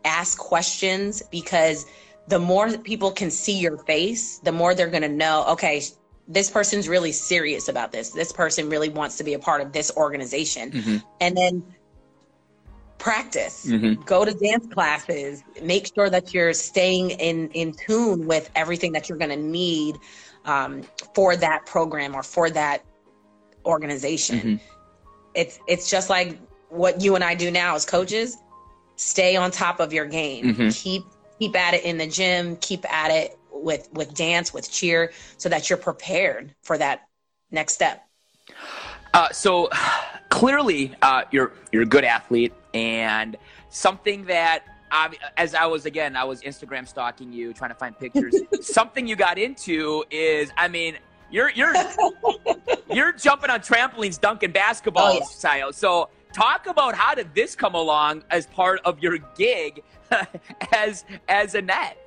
[0.06, 1.86] ask questions because
[2.28, 5.84] the more people can see your face, the more they're going to know, okay,
[6.28, 8.12] this person's really serious about this.
[8.12, 10.72] This person really wants to be a part of this organization.
[10.72, 11.04] Mhm.
[11.20, 11.64] And then
[13.00, 14.06] practice, Mhm.
[14.06, 19.10] go to dance classes, make sure that you're staying in, in tune with everything that
[19.10, 19.98] you're going to need
[20.50, 20.82] um,
[21.14, 22.84] for that program or for that
[23.66, 24.40] organization.
[24.40, 24.60] Mhm.
[25.36, 26.38] It's it's just like
[26.70, 28.38] what you and I do now as coaches.
[28.96, 30.56] Stay on top of your game.
[30.56, 30.76] Mhm.
[30.84, 31.04] Keep
[31.40, 32.56] keep at it in the gym.
[32.58, 37.08] Keep at it with with dance, with cheer, so that you're prepared for that
[37.52, 38.04] next step.
[39.14, 39.70] Uh, so
[40.30, 43.38] clearly, uh, you're you're a good athlete, and
[43.70, 47.98] something that I, as I was again, I was Instagram stalking you, trying to find
[47.98, 48.36] pictures.
[48.62, 50.98] something you got into is, I mean,
[51.32, 51.74] you're you're
[52.94, 55.64] you're jumping on trampolines, dunking basketballs, Oh, yeah.
[55.66, 55.74] Sayo.
[55.74, 59.84] So talk about how did this come along as part of your gig
[60.74, 61.98] as as a net?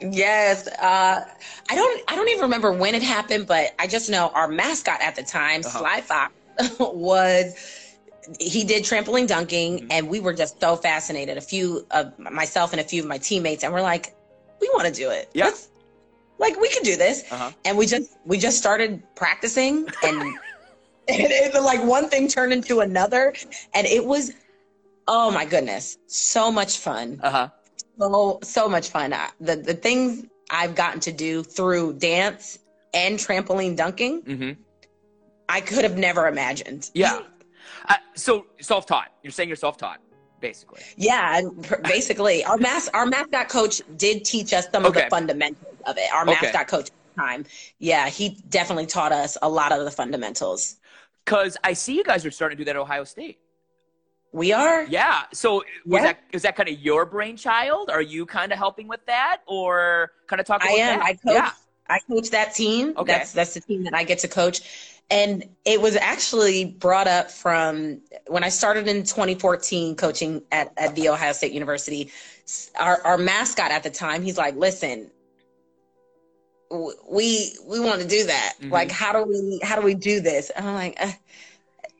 [0.00, 1.24] Yes, uh,
[1.70, 2.02] I don't.
[2.10, 5.22] I don't even remember when it happened, but I just know our mascot at the
[5.22, 5.78] time, Uh-huh.
[5.78, 6.32] Sly Fox,
[6.80, 7.80] was.
[8.40, 9.86] He did trampoline dunking, Mhm.
[9.90, 11.36] and we were just so fascinated.
[11.36, 14.14] A few of myself and a few of my teammates, and we're like,
[14.60, 15.28] we want to do it.
[15.34, 15.46] Yeah.
[15.46, 15.68] Let's-
[16.38, 17.50] like we could do this, Uh-huh.
[17.64, 20.16] and we just we just started practicing, and,
[21.08, 23.34] and it, like one thing turned into another,
[23.72, 24.32] and it was,
[25.06, 27.48] oh my goodness, so much fun Uh huh.
[28.00, 29.12] so so much fun.
[29.12, 32.58] I, the the things I've gotten to do through dance
[32.92, 34.52] and trampoline dunking, hmm
[35.48, 36.90] I could have never imagined.
[36.94, 37.20] Yeah.
[37.88, 39.12] Uh, so self taught.
[39.22, 40.00] You're saying you're self taught,
[40.40, 40.80] basically.
[40.96, 45.76] Yeah, and basically, our math our mascot coach did teach us some of the fundamentals
[45.86, 46.10] of it.
[46.12, 46.38] Our Okay.
[46.42, 47.44] mascot coach at the time,
[47.78, 50.76] yeah, he definitely taught us a lot of the fundamentals.
[51.24, 53.38] Because I see you guys are starting to do that at Ohio State.
[54.32, 55.22] We are, Yeah.
[55.32, 56.02] So was Yeah.
[56.02, 57.88] that is that kind of your brainchild?
[57.88, 60.70] Are you kind of helping with that, or kind of talking?
[60.70, 60.98] I am.
[60.98, 61.06] that?
[61.06, 61.34] I coach.
[61.34, 61.50] Yeah.
[61.88, 62.94] I coach that team.
[62.96, 63.12] Okay.
[63.12, 64.62] That's that's the team that I get to coach.
[65.10, 70.94] And it was actually brought up from when I started in 2014 coaching at, at
[70.94, 72.10] the Ohio State University.
[72.78, 75.10] Our, our mascot at the time, he's like, "Listen,
[76.70, 78.54] we we want to do that.
[78.60, 78.70] Mhm.
[78.70, 81.12] Like, how do we how do we do this?" And I'm like, uh,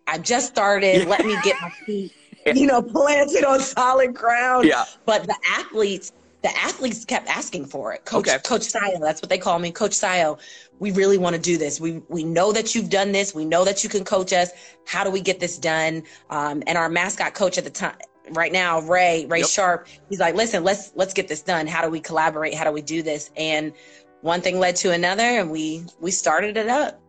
[0.06, 1.06] "I just started.
[1.06, 2.12] Let me get my feet,
[2.46, 4.84] you know, planted on solid ground." Yeah.
[5.06, 6.12] But the athletes,
[6.44, 8.04] the athletes kept asking for it.
[8.04, 8.38] Coach, Okay.
[8.44, 9.72] Coach Sayo, that's what they call me.
[9.72, 10.38] Coach Sayo,
[10.78, 11.80] we really want to do this.
[11.80, 13.34] We we know that you've done this.
[13.34, 14.50] We know that you can coach us.
[14.86, 16.02] How do we get this done?
[16.28, 17.96] Um, and our mascot coach at the time,
[18.32, 19.48] right now, Ray Ray Yep.
[19.48, 21.66] Sharp, he's like, listen, let's let's get this done.
[21.66, 22.52] How do we collaborate?
[22.54, 23.30] How do we do this?
[23.38, 23.72] And
[24.20, 27.00] one thing led to another, and we we started it up.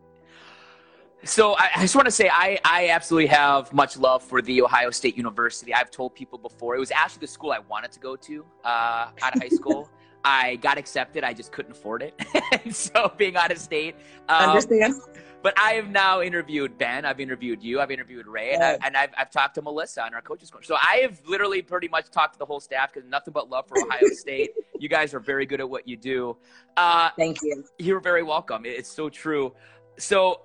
[1.26, 4.62] So I, I just want to say I, I absolutely have much love for the
[4.62, 5.74] Ohio State University.
[5.74, 9.08] I've told people before it was actually the school I wanted to go to uh,
[9.22, 9.90] out of high school.
[10.24, 11.24] I got accepted.
[11.24, 12.20] I just couldn't afford it.
[12.74, 13.94] so being out of state.
[14.28, 14.94] Um, Understand?
[15.42, 17.04] but I have now interviewed Ben.
[17.04, 17.80] I've interviewed you.
[17.80, 18.78] I've interviewed Ray, and, I, Yeah.
[18.84, 20.66] and I've, I've talked to Melissa on our coaches coach.
[20.66, 23.68] So I have literally pretty much talked to the whole staff because nothing but love
[23.68, 24.50] for Ohio State.
[24.78, 26.36] You guys are very good at what you do.
[26.76, 27.64] Uh, Thank you.
[27.78, 28.64] you're very welcome.
[28.64, 29.54] It's so true.
[29.98, 30.40] So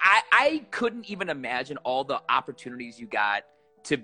[0.00, 3.44] I I couldn't even imagine all the opportunities you got
[3.84, 3.98] to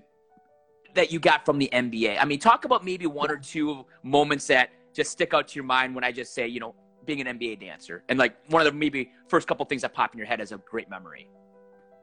[0.95, 2.19] that you got from the NBA.
[2.21, 5.65] I mean, talk about maybe one or two moments that just stick out to your
[5.65, 6.75] mind when I just say, you know,
[7.07, 10.13] being an NBA dancer and like one of the maybe first couple things that pop
[10.13, 11.29] in your head as a great memory.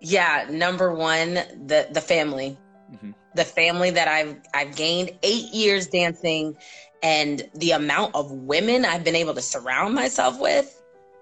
[0.02, 2.58] Yeah, number one, the the family,
[2.94, 3.14] Mhm.
[3.36, 6.58] the family that I've I've gained eight years dancing,
[7.04, 10.79] and the amount of women I've been able to surround myself with,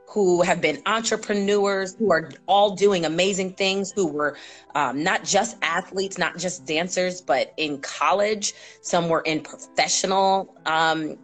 [0.08, 4.38] who have been entrepreneurs, who are all doing amazing things, who were
[4.76, 8.54] um, not just athletes, not just dancers, but in college.
[8.82, 11.18] Some were in professional um,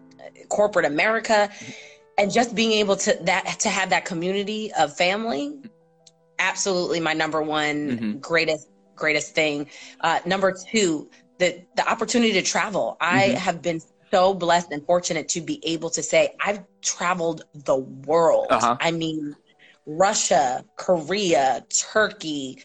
[0.49, 1.49] corporate America,
[2.17, 5.57] and just being able to that to have that community of family
[6.39, 8.21] absolutely my number one Mhm.
[8.21, 9.67] greatest greatest thing
[10.01, 13.35] uh, number two the the opportunity to travel i Mhm.
[13.35, 13.79] have been
[14.13, 18.77] so blessed and fortunate to be able to say i've traveled the world Uh-huh.
[18.87, 19.35] i mean
[19.85, 22.59] russia korea turkey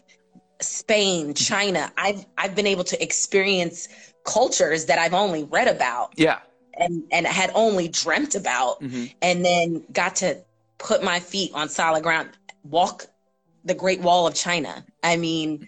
[0.61, 3.87] spain china i've i've been able to experience
[4.25, 6.39] cultures that i've only read about Yeah.
[6.83, 10.29] and and had only dreamt about hmm and then got to
[10.77, 12.29] put my feet on solid ground,
[12.63, 13.05] walk
[13.65, 14.85] the Great Wall of China.
[15.03, 15.67] I mean,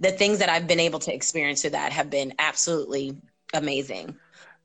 [0.00, 3.06] the things that I've been able to experience through that have been absolutely
[3.52, 4.16] amazing.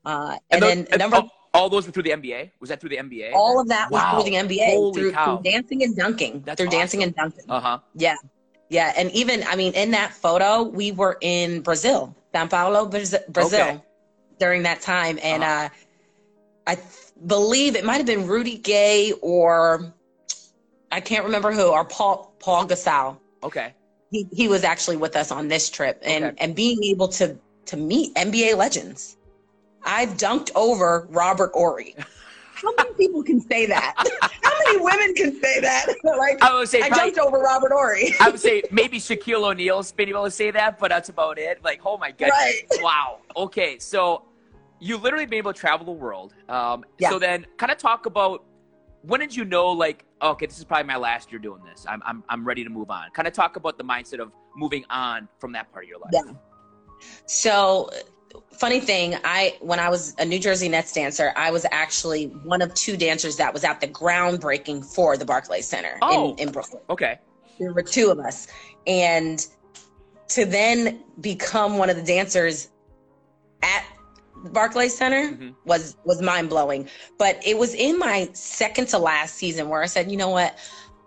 [0.04, 2.50] Uh, and, tho- then number all, all those were through the NBA.
[2.60, 3.32] Was that through the NBA?
[3.34, 7.02] all of that was through the NBA, through, through dancing and dunking, That's through dancing
[7.02, 7.44] and dunking.
[7.48, 7.78] Uh huh.
[7.94, 8.16] Yeah,
[8.68, 13.20] yeah, and even I mean, in that photo, we were in Brazil, São Paulo, Brazil,
[13.36, 13.80] Okay.
[14.38, 15.64] during that time, and Uh-huh.
[15.66, 15.68] uh,
[16.66, 16.86] I th-
[17.26, 19.92] believe it might have been Rudy Gay or
[20.90, 23.18] I can't remember who, or Paul Paul Gasol.
[23.42, 23.74] Okay.
[24.10, 26.34] He he was actually with us on this trip, and Okay.
[26.38, 27.36] and being able to
[27.66, 29.16] to meet NBA legends.
[29.84, 31.94] I've dunked over Robert Horry.
[32.54, 33.94] How many people can say that?
[34.42, 35.86] How many women can say that?
[36.04, 38.14] like I would say I probably- dunked over Robert Horry.
[38.20, 41.62] I would say maybe Shaquille O'Neal's been able to say that, but that's about it.
[41.62, 42.62] Like, oh my god, Right.
[42.80, 43.18] wow.
[43.36, 44.24] Okay, so
[44.80, 46.34] you literally been able to travel the world.
[46.48, 47.10] Um, Yeah.
[47.10, 48.44] So then, kind of talk about
[49.02, 51.84] when did you know, like, okay, this is probably my last year doing this.
[51.88, 53.10] I'm I'm I'm ready to move on.
[53.10, 56.12] Kind of talk about the mindset of moving on from that part of your life.
[56.14, 56.32] Yeah.
[57.26, 57.90] So,
[58.52, 62.62] funny thing, I when I was a New Jersey Nets dancer, I was actually one
[62.62, 66.32] of two dancers that was at the groundbreaking for the Barclays Center Oh.
[66.34, 66.82] in, in Brooklyn.
[66.90, 67.18] Okay.
[67.58, 68.48] There were two of us,
[68.86, 69.44] and
[70.28, 72.68] to then become one of the dancers
[73.62, 73.84] at
[74.52, 75.54] Barclays Center Mhm.
[75.64, 76.88] was was mind blowing.
[77.18, 80.58] But it was in my second to last season where I said, you know what,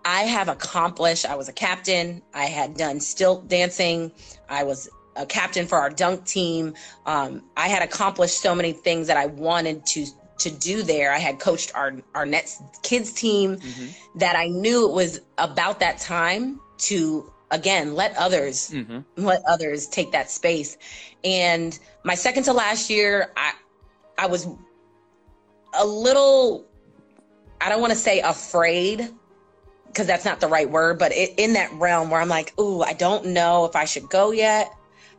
[0.04, 1.26] I have accomplished.
[1.26, 2.22] I was a captain.
[2.32, 4.10] I had done stilt dancing.
[4.48, 4.88] I was
[5.18, 6.74] a captain for our dunk team.
[7.06, 10.06] Um, I had accomplished so many things that I wanted to
[10.38, 11.12] to do there.
[11.12, 13.88] I had coached our our Nets kids team Mhm.
[14.16, 19.04] that I knew it was about that time to again let others Mhm.
[19.16, 20.76] let others take that space.
[21.24, 23.52] And my second to last year, I
[24.16, 24.46] I was
[25.74, 26.64] a little
[27.60, 29.10] I don't want to say afraid
[29.88, 32.82] because that's not the right word, but it, in that realm where I'm like, ooh,
[32.82, 34.70] I don't know if I should go yet,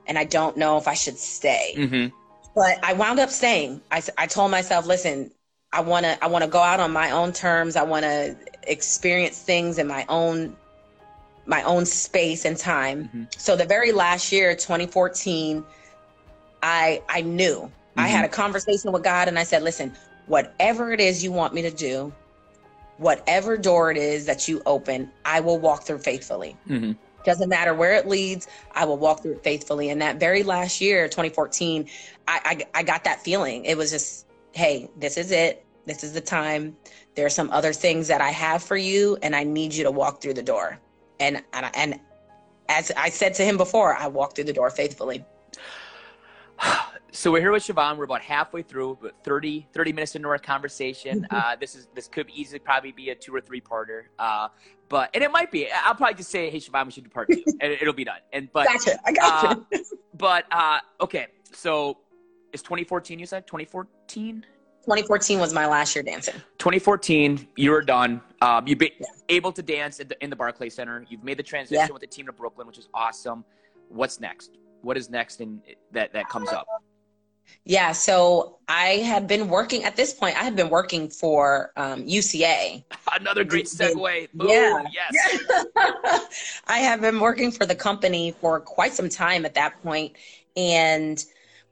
[0.08, 1.76] and I don't know if I should stay.
[1.78, 2.12] Mhm.
[2.56, 3.82] But I wound up staying.
[3.92, 5.32] I, I told myself, listen,
[5.72, 7.76] I want to I want to go out on my own terms.
[7.76, 10.56] I want to experience things in my own
[11.46, 13.10] my own space and time.
[13.14, 13.40] Mhm.
[13.40, 15.64] So the very last year, 2014,
[16.62, 17.72] I I knew.
[17.98, 19.94] I had a conversation with God and I said, listen,
[20.28, 22.14] whatever it is you want me to do,
[22.98, 26.56] whatever door it is that you open, I will walk through faithfully.
[26.70, 26.96] Mhm.
[27.24, 29.90] Doesn't matter where it leads, I will walk through it faithfully.
[29.90, 31.90] And that very last year, 2014,
[32.28, 33.66] I, I, I got that feeling.
[33.66, 35.66] It was just, hey, this is it.
[35.86, 36.76] This is the time.
[37.16, 39.92] There are some other things that I have for you, and I need you to
[39.92, 40.80] walk through the door.
[41.20, 42.00] And and, and
[42.70, 45.26] as I said to him before, I walked through the door faithfully.
[47.12, 47.98] So we're here with Siobhan.
[47.98, 51.26] We're about halfway through, but 30, 30 minutes into our conversation.
[51.40, 54.04] Uh, this is this could easily probably be a two or three parter.
[54.18, 54.48] Uh,
[54.90, 55.70] but and it might be.
[55.72, 58.20] I'll probably just say, hey Siobhan, we should do part two, and it'll be done.
[58.34, 59.00] And but Gotcha.
[59.06, 59.78] I got uh,
[60.18, 61.28] but uh, okay.
[61.54, 61.98] So
[62.52, 63.20] it's 2014.
[63.20, 64.46] You said 2014.
[64.84, 66.34] 2014 was my last year dancing.
[66.58, 68.22] 2014, you were done.
[68.42, 68.90] Um, you've been
[69.28, 71.06] able to dance at the, in the Barclays Center.
[71.10, 71.94] You've made the transition Yeah.
[71.94, 73.46] with the team to Brooklyn, which is awesome.
[73.90, 74.58] What's next?
[74.82, 76.66] What is next in that that comes up?
[77.66, 80.40] Yeah, so I have been working at this point.
[80.40, 82.84] I have been working for um, UCA.
[83.20, 84.28] Another great segue.
[84.34, 84.50] Boom.
[84.50, 84.84] Yeah.
[84.92, 85.44] Yes.
[86.68, 90.16] I have been working for the company for quite some time at that point,
[90.56, 91.24] and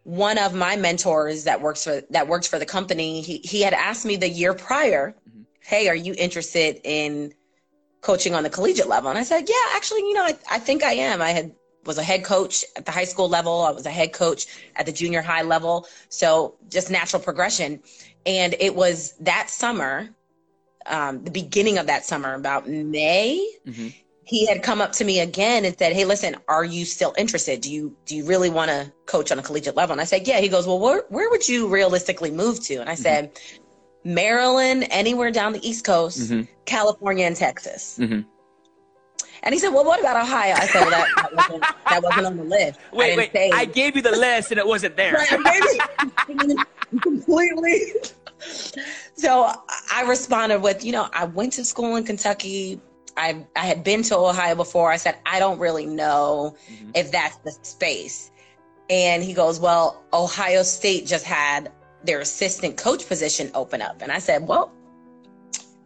[0.03, 3.73] one of my mentors that works for that works for the company, he he had
[3.73, 5.45] asked me the year prior, Mhm.
[5.61, 7.33] "Hey, are you interested in
[8.01, 10.83] coaching on the collegiate level?" And I said, "Yeah, actually, you know, I, I think
[10.83, 11.21] I am.
[11.21, 11.51] I had
[11.87, 13.61] was a head coach at the high school level.
[13.61, 14.45] I was a head coach
[14.75, 15.87] at the junior high level.
[16.09, 17.81] So just natural progression.
[18.25, 20.09] And it was that summer,
[20.85, 23.93] um, the beginning of that summer, about May, Mhm.
[24.23, 27.61] he had come up to me again and said, "Hey, listen, are you still interested?
[27.61, 30.27] Do you do you really want to coach on a collegiate level?" And I said,
[30.27, 33.31] "Yeah." He goes, "Well, where where would you realistically move to?" And I said,
[34.03, 36.47] "Maryland, anywhere down the East Coast, Mhm.
[36.65, 37.97] California, and Texas."
[39.43, 42.25] And he said, "Well, what about Ohio?" I said, well, that, that, wasn't, that wasn't
[42.25, 42.79] on the list.
[42.91, 43.31] I Wait, didn't wait.
[43.33, 45.13] say- I gave you the list and it wasn't there.
[45.13, 45.39] Right,
[46.39, 46.55] maybe
[47.01, 47.81] completely.
[49.15, 49.51] So
[49.93, 52.79] I responded with, you know, I went to school in Kentucky.
[53.15, 54.91] I I had been to Ohio before.
[54.91, 56.91] I said, I don't really know Mhm.
[56.95, 58.31] if that's the space.
[58.89, 61.71] And he goes, Well, Ohio State just had
[62.03, 64.01] their assistant coach position open up.
[64.01, 64.71] And I said, Well,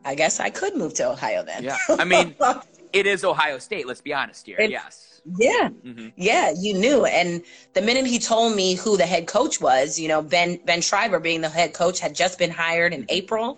[0.04, 1.64] I guess I could move to Ohio then.
[1.64, 1.78] Yeah.
[1.90, 2.36] I mean,
[2.94, 3.88] it is Ohio State.
[3.88, 4.58] Let's be honest here.
[4.60, 5.22] It's- yes.
[5.38, 5.70] yeah.
[5.70, 7.06] hmm Yeah, you knew.
[7.06, 10.82] And the minute he told me who the head coach was, you know, Ben Ben
[10.82, 13.58] Schreiber being the head coach had just been hired in April.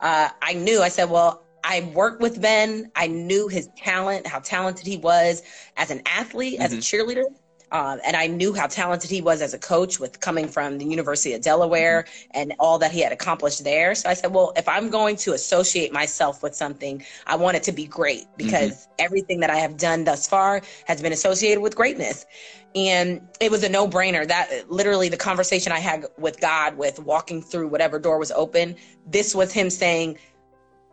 [0.00, 0.82] Uh, I knew.
[0.82, 2.90] I said, well, I worked with Ben.
[2.96, 5.42] I knew his talent, how talented he was
[5.76, 7.24] as an athlete, as a cheerleader.
[7.72, 10.84] Um, and I knew how talented he was as a coach with coming from the
[10.84, 13.94] University of Delaware and all that he had accomplished there.
[13.94, 17.62] So I said, well, if I'm going to associate myself with something, I want it
[17.64, 21.74] to be great because everything that I have done thus far has been associated with
[21.74, 22.26] greatness.
[22.74, 26.98] And it was a no brainer that literally the conversation I had with God, with
[26.98, 30.18] walking through whatever door was open, this was him saying,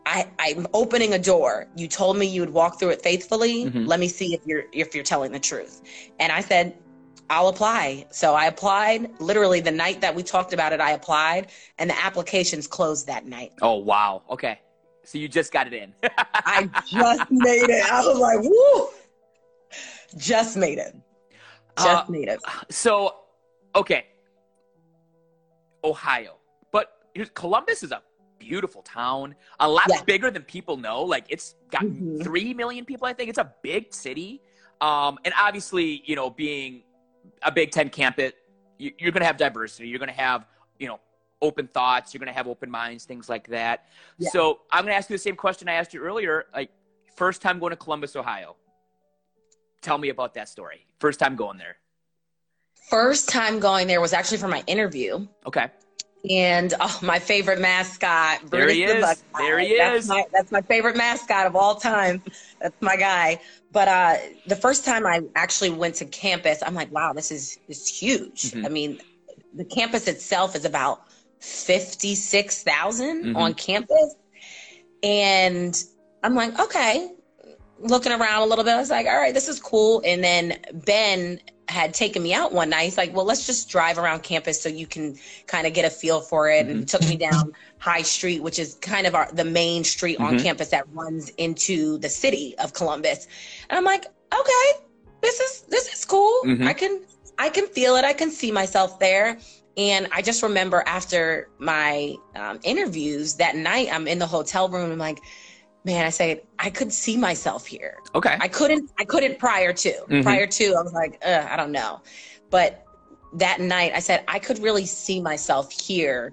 [0.06, 1.66] I, I'm opening a door.
[1.76, 3.66] You told me you would walk through it faithfully.
[3.66, 3.86] Mhm.
[3.86, 5.82] Let me see if you're if you're telling the truth.
[6.18, 6.76] And I said,
[7.28, 8.06] I'll apply.
[8.10, 9.08] So I applied.
[9.20, 13.24] Literally the night that we talked about it, I applied, and the applications closed that
[13.24, 13.52] night.
[13.62, 14.22] Oh, wow.
[14.28, 14.58] Okay.
[15.04, 15.94] So you just got it in.
[16.44, 17.92] I just made it.
[17.92, 18.88] I was like, woo!
[20.16, 20.96] Just made it.
[21.78, 22.40] Just Uh, made it.
[22.68, 23.14] so,
[23.76, 24.06] okay.
[25.84, 26.36] Ohio.
[26.72, 26.90] But
[27.34, 28.02] Columbus is a
[28.40, 29.36] beautiful town.
[29.60, 30.02] A lot Yeah.
[30.02, 31.02] bigger than people know.
[31.04, 32.24] Like it's got Mhm.
[32.24, 33.28] 3 million people, I think.
[33.30, 34.42] It's a big city.
[34.80, 36.82] Um, and obviously, you know, being
[37.42, 38.32] a Big Ten campus,
[38.78, 39.88] you, you're going to have diversity.
[39.88, 40.46] You're going to have,
[40.78, 40.98] you know,
[41.42, 42.12] open thoughts.
[42.12, 43.86] You're going to have open minds, things like that.
[44.18, 44.30] Yeah.
[44.30, 46.46] So I'm going to ask you the same question I asked you earlier.
[46.54, 46.70] Like,
[47.14, 48.56] first time going to Columbus, Ohio.
[49.82, 50.86] Tell me about that story.
[50.98, 51.76] First time going there.
[52.88, 55.26] First time going there was actually for my interview.
[55.46, 55.68] Okay.
[56.28, 59.22] And oh, my favorite mascot, There he Brutus the is.
[59.32, 59.44] Buckeye.
[59.44, 60.08] There he that's is.
[60.08, 62.22] My, that's my favorite mascot of all time.
[62.60, 63.40] That's my guy.
[63.72, 67.58] But uh, the first time I actually went to campus, I'm like, wow, this is
[67.68, 68.42] this is huge.
[68.52, 68.66] Mhm.
[68.66, 69.00] I mean,
[69.54, 71.02] the campus itself is about
[71.40, 73.36] fifty Mhm.
[73.36, 74.14] on campus,
[75.02, 75.82] and
[76.22, 77.12] I'm like, okay.
[77.78, 80.02] Looking around a little bit, I was like, all right, this is cool.
[80.04, 82.84] And then Ben had taken me out one night.
[82.84, 85.90] He's like, well, let's just drive around campus so you can kind of get a
[85.90, 86.66] feel for it.
[86.66, 90.34] And took me down High Street, which is kind of our, the main street on
[90.34, 90.42] Mhm.
[90.42, 93.26] campus that runs into the city of Columbus.
[93.68, 94.80] And I'm like, okay,
[95.22, 96.34] this is this is cool.
[96.44, 96.66] Mhm.
[96.66, 97.00] I can
[97.38, 98.04] I can feel it.
[98.04, 99.38] I can see myself there.
[99.76, 104.90] And I just remember after my um, interviews that night, I'm in the hotel room.
[104.92, 105.20] I'm like,
[105.84, 107.96] man, I say I could see myself here.
[108.14, 108.36] Okay.
[108.40, 109.92] I couldn't I couldn't prior to.
[110.08, 110.22] Mhm.
[110.22, 112.00] Prior to I was like, Ugh, I don't know.
[112.50, 112.84] But
[113.34, 116.32] that night I said I could really see myself here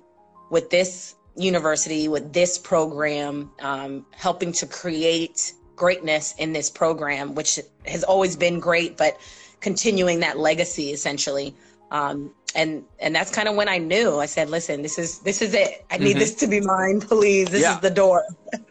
[0.50, 7.60] with this university, with this program, um, helping to create greatness in this program, which
[7.86, 9.18] has always been great, but
[9.60, 11.56] continuing that legacy essentially.
[11.92, 14.20] Um, and and that's kind of when I knew.
[14.20, 15.86] I said, "Listen, this is this is it.
[15.92, 16.20] I need Mhm.
[16.20, 17.50] this to be mine, please.
[17.50, 17.76] This Yeah.
[17.76, 18.24] is the door."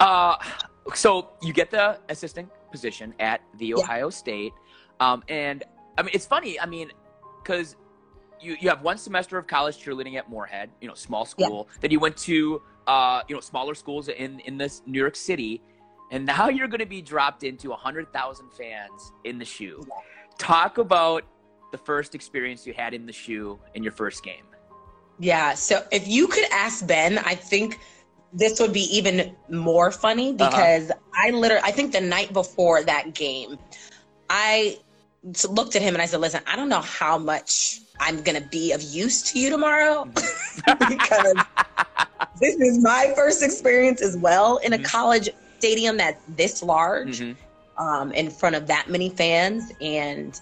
[0.00, 0.36] Uh,
[0.94, 3.76] so you get the assistant position at the Yeah.
[3.76, 4.52] Ohio State,
[5.00, 5.64] um, and
[5.98, 6.58] I mean it's funny.
[6.60, 6.90] I mean,
[7.42, 7.76] because
[8.40, 11.68] you you have one semester of college cheerleading at Morehead, you know, small school.
[11.80, 15.62] Then you went to uh, you know smaller schools in in this New York City,
[16.10, 19.82] and now you're going to be dropped into a hundred thousand fans in the shoe.
[20.38, 21.24] Talk about
[21.72, 24.44] the first experience you had in the shoe in your first game.
[25.18, 25.54] Yeah.
[25.54, 27.80] So if you could ask Ben, I think
[28.32, 30.66] this would be even more funny Uh-huh.
[30.66, 33.58] because I literally, I think the night before that game,
[34.30, 34.78] I
[35.48, 38.72] looked at him and I said, "Listen, I don't know how much I'm gonna be
[38.72, 40.08] of use to you tomorrow
[40.78, 41.44] because
[42.40, 44.82] this is my first experience as well in a Mhm.
[44.82, 47.36] college stadium that's this large, Mhm.
[47.78, 50.40] um, in front of that many fans, and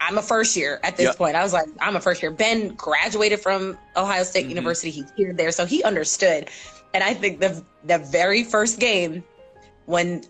[0.00, 1.16] I'm a first year at this Yep.
[1.16, 1.36] point.
[1.36, 2.30] I was like, I'm a first year.
[2.30, 4.50] Ben graduated from Ohio State Mhm.
[4.50, 4.90] University.
[4.90, 6.50] He here there, so he understood.
[6.94, 9.24] And I think the the very first game
[9.86, 10.24] when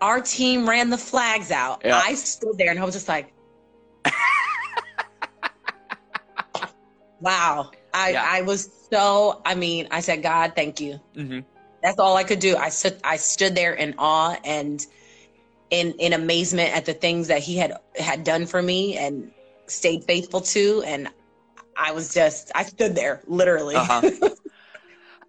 [0.00, 2.00] our team ran the flags out, Yeah.
[2.04, 3.32] I stood there and I was just like,
[7.20, 8.24] "Wow!" I Yeah.
[8.26, 9.40] I was so.
[9.44, 11.44] I mean, I said, "God, thank you." Mhm.
[11.82, 12.56] That's all I could do.
[12.56, 14.84] I stood I stood there in awe and
[15.70, 19.30] in in amazement at the things that he had had done for me and
[19.66, 21.08] stayed faithful to and
[21.76, 23.74] I was just I stood there literally.
[23.76, 24.30] Uh-huh.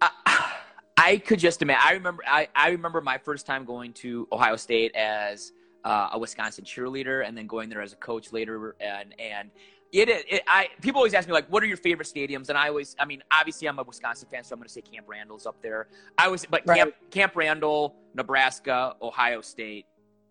[0.00, 0.52] I,
[0.96, 1.82] I could just imagine.
[1.84, 2.22] I remember.
[2.26, 5.52] I, I remember my first time going to Ohio State as
[5.84, 8.76] uh, a Wisconsin cheerleader, and then going there as a coach later.
[8.80, 9.50] And and
[9.92, 12.48] it, it, I people always ask me like, what are your favorite stadiums?
[12.48, 14.82] And I always, I mean, obviously I'm a Wisconsin fan, so I'm going to say
[14.82, 15.88] Camp Randall's up there.
[16.18, 16.78] I was, but Right.
[16.78, 19.86] Camp Camp Randall, Nebraska, Ohio State,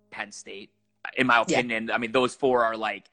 [0.10, 0.72] Penn State.
[1.16, 1.60] In my Yeah.
[1.60, 3.10] opinion, I mean, those four are like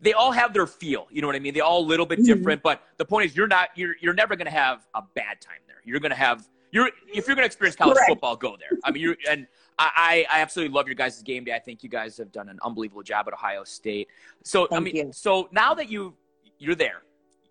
[0.00, 1.06] they all have their feel.
[1.10, 1.54] You know what I mean?
[1.54, 2.24] They all a little bit Mhm.
[2.24, 5.40] different, but the point is, you're not you're you're never going to have a bad
[5.40, 5.80] time there.
[5.84, 8.08] You're going to have you're if you're going to experience college Correct.
[8.08, 8.78] football, go there.
[8.84, 9.46] I mean, you and
[9.78, 11.52] I I absolutely love your guys' game day.
[11.54, 14.08] I think you guys have done an unbelievable job at Ohio State.
[14.44, 15.10] So I mean, you.
[15.12, 16.16] so now that you
[16.58, 17.02] you're there,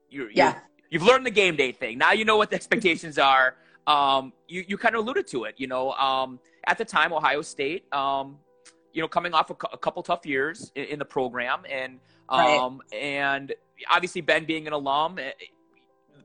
[0.10, 0.60] you're, you're Yeah.
[0.89, 1.98] you've learned the game day thing.
[1.98, 3.56] Now you know what the expectations are.
[3.88, 5.56] Um, you you kind of alluded to it.
[5.58, 8.39] You know, um, at the time, Ohio State, um,
[8.94, 12.00] you know, coming off a, a couple tough years in, in the program, and
[12.32, 12.58] Right.
[12.58, 13.54] um, and
[13.89, 15.32] obviously Ben being an alum, eh,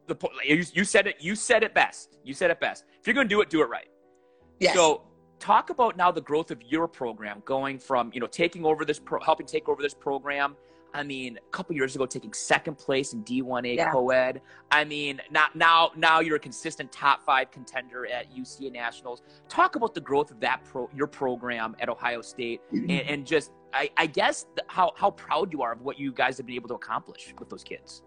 [0.06, 1.16] the you, you said it.
[1.18, 2.18] You said it best.
[2.22, 2.84] You said it best.
[3.00, 3.88] If you're going to do it, do it right.
[4.60, 4.74] yes.
[4.74, 5.02] So
[5.40, 8.98] talk about now the growth of your program going from, you know, taking over this,
[9.00, 10.56] pro- helping take over this program.
[10.96, 13.90] I mean, a couple years ago, taking second place in D1A Yeah.
[13.92, 14.40] co-ed.
[14.70, 19.22] I mean, now, now, now you're a consistent top five contender at UCA Nationals.
[19.48, 23.52] Talk about the growth of that pro, your program at Ohio State, and, and just,
[23.74, 26.56] I, I guess, the, how how proud you are of what you guys have been
[26.56, 28.02] able to accomplish with those kids.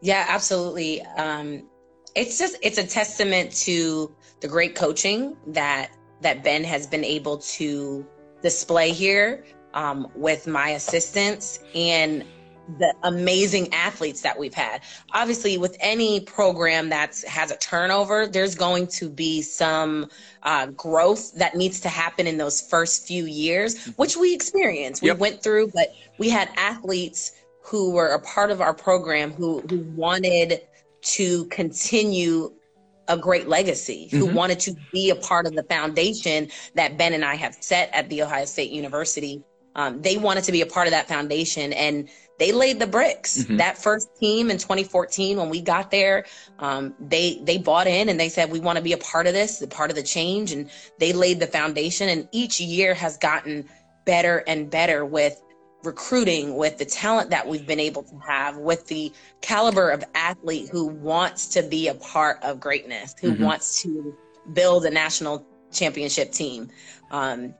[0.00, 1.02] Yeah, absolutely.
[1.02, 1.68] Um,
[2.14, 5.90] it's just it's a testament to the great coaching that
[6.22, 8.06] that Ben has been able to
[8.42, 9.44] display here
[9.76, 12.24] um, with my assistants and
[12.78, 14.80] the amazing athletes that we've had.
[15.12, 20.08] Obviously, with any program that has a turnover, there's going to be some
[20.42, 25.00] uh, growth that needs to happen in those first few years, which we experienced.
[25.02, 25.18] We Yep.
[25.18, 29.84] went through, but we had athletes who were a part of our program who who
[29.94, 30.60] wanted
[31.02, 32.52] to continue
[33.08, 34.32] a great legacy, who Mhm.
[34.34, 38.08] wanted to be a part of the foundation that Ben and I have set at
[38.08, 39.44] the Ohio State University.
[39.76, 42.08] Um, they wanted to be a part of that foundation, and
[42.38, 43.44] they laid the bricks.
[43.44, 43.58] Mhm.
[43.58, 46.24] That first team in 2014, when we got there,
[46.58, 49.34] um, they they bought in and they said we want to be a part of
[49.34, 50.68] this, a part of the change, and
[50.98, 52.08] they laid the foundation.
[52.08, 53.68] And each year has gotten
[54.06, 55.40] better and better with
[55.82, 60.68] recruiting, with the talent that we've been able to have, with the caliber of athlete
[60.72, 63.40] who wants to be a part of greatness, who Mhm.
[63.40, 64.16] wants to
[64.52, 66.70] build a national championship team.
[67.10, 67.54] Um,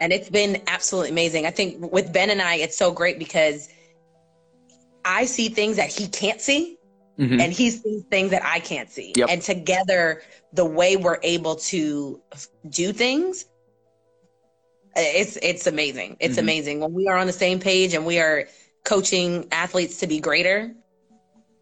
[0.00, 1.46] and it's been absolutely amazing.
[1.46, 3.68] I think with Ben and I, it's so great because
[5.04, 6.78] I see things that he can't see
[7.18, 7.38] Mm-hmm.
[7.40, 9.12] and he sees things that I can't see.
[9.14, 9.28] Yep.
[9.30, 10.22] And together,
[10.52, 12.20] the way we're able to
[12.68, 13.44] do things,
[14.96, 16.16] it's it's amazing.
[16.18, 16.40] It's Mhm.
[16.40, 18.48] amazing when we are on the same page and we are
[18.84, 20.74] coaching athletes to be greater.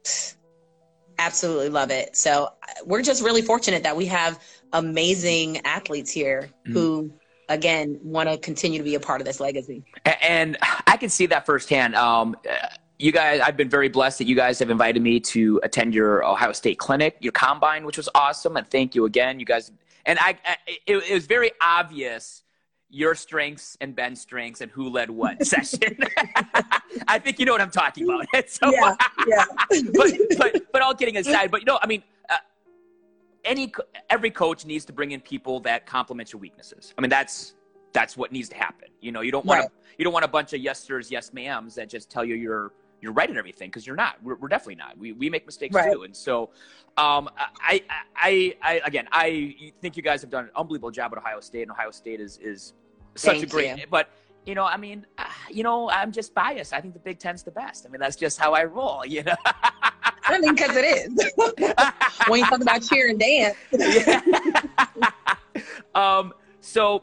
[1.18, 2.16] Absolutely love it.
[2.16, 2.48] So
[2.86, 6.72] we're just really fortunate that we have amazing athletes here Mhm.
[6.72, 7.12] who,
[7.52, 9.84] again, want to continue to be a part of this legacy.
[10.04, 11.94] And I can see that firsthand.
[11.94, 12.36] Um,
[12.98, 16.24] you guys, I've been very blessed that you guys have invited me to attend your
[16.24, 18.56] Ohio State clinic, your combine, which was awesome.
[18.56, 19.70] And thank you again, you guys.
[20.06, 22.42] And I, I it, it was very obvious
[22.88, 25.98] your strengths and Ben's strengths and who led what session.
[27.08, 28.26] I think you know what I'm talking about.
[28.48, 28.94] so, Yeah,
[29.26, 29.44] yeah.
[29.94, 32.36] but, but, but all kidding aside, but you know, I mean, uh,
[33.44, 33.72] any
[34.10, 36.94] every coach needs to bring in people that complement your weaknesses.
[36.96, 37.54] I mean, that's
[37.92, 38.88] that's what needs to happen.
[39.00, 39.66] You know, you don't want Right.
[39.68, 42.34] to you don't want a bunch of yes sirs, yes ma'ams that just tell you
[42.34, 44.22] you're you're right at everything because you're not.
[44.22, 44.96] We're, we're definitely not.
[44.96, 45.92] We, we make mistakes Right.
[45.92, 46.50] too, and so
[46.96, 47.28] um,
[47.60, 47.82] I,
[48.14, 51.62] I I again I think you guys have done an unbelievable job at Ohio State,
[51.62, 52.74] and Ohio State is is
[53.16, 53.76] such a great.
[53.76, 53.86] you.
[53.90, 54.08] But
[54.46, 56.72] you know, I mean, uh, you know, I'm just biased.
[56.72, 57.86] I think the Big Ten's the best.
[57.86, 59.04] I mean, that's just how I roll.
[59.06, 59.34] You know.
[60.24, 61.32] I mean, because it is.
[62.28, 63.56] when you talk about cheer and dance,
[65.94, 67.02] um, so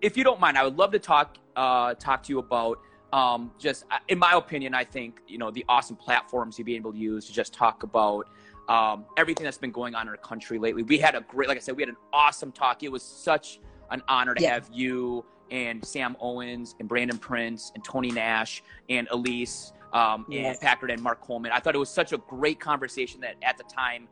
[0.00, 2.78] if you don't mind, I would love to talk uh, talk to you about
[3.12, 6.76] um, just, uh, in my opinion, I think you know the awesome platforms you've been
[6.76, 8.26] able to use to just talk about
[8.68, 10.82] um, everything that's been going on in our country lately.
[10.82, 12.82] We had a great, like I said, we had an awesome talk.
[12.82, 14.54] It was such an honor to Yeah.
[14.54, 20.56] have you and Sam Owens and Brandon Prince and Tony Nash and Elise um, Yes.
[20.56, 21.52] and Packard and Mark Coleman.
[21.52, 24.08] I thought it was such a great conversation that at the time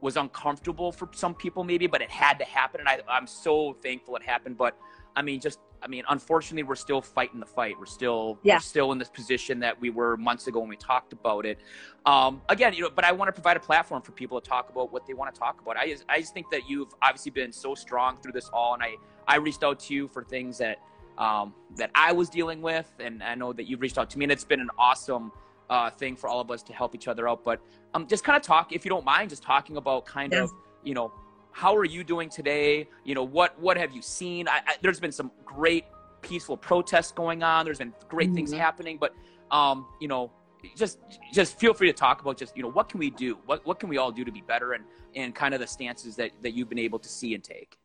[0.00, 2.80] was uncomfortable for some people maybe, but it had to happen.
[2.80, 4.58] And I, I'm so thankful it happened.
[4.58, 4.76] But
[5.14, 7.78] I mean, just, I mean, unfortunately, we're still fighting the fight.
[7.78, 8.56] We're still, Yeah.
[8.56, 11.58] we're still in this position that we were months ago when we talked about it.
[12.06, 14.70] Um, again, you know, but I want to provide a platform for people to talk
[14.70, 15.76] about what they want to talk about.
[15.76, 18.82] I just, I just think that you've obviously been so strong through this all, and
[18.82, 18.96] I,
[19.26, 20.78] I reached out to you for things that,
[21.18, 24.24] um, that I was dealing with, and I know that you've reached out to me,
[24.24, 25.30] and it's been an awesome
[25.68, 27.44] uh, thing for all of us to help each other out.
[27.44, 27.60] But
[27.94, 30.44] um, just kind of talk, if you don't mind, just talking about kind Yeah.
[30.44, 30.52] of,
[30.84, 31.12] you know,
[31.52, 32.88] how are you doing today?
[33.04, 34.48] You know, what what have you seen?
[34.48, 35.84] I, I, there's been some great
[36.22, 37.64] peaceful protests going on.
[37.64, 38.58] There's been great things Mhm.
[38.58, 39.14] happening, but
[39.50, 40.32] um, you know,
[40.76, 40.98] just
[41.32, 43.38] just feel free to talk about just you know what can we do?
[43.46, 44.72] What what can we all do to be better?
[44.72, 44.84] And
[45.14, 47.76] and kind of the stances that that you've been able to see and take.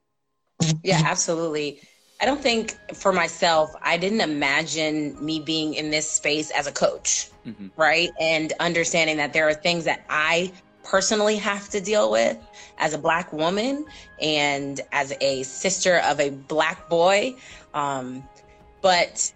[0.83, 1.81] Yeah, absolutely.
[2.19, 6.71] I don't think for myself, I didn't imagine me being in this space as a
[6.71, 7.69] coach, Mhm.
[7.75, 8.09] right?
[8.19, 10.51] And understanding that there are things that I
[10.87, 12.37] personally have to deal with
[12.77, 13.85] as a black woman
[14.21, 17.35] and as a sister of a black boy.
[17.73, 18.23] Um,
[18.81, 19.31] but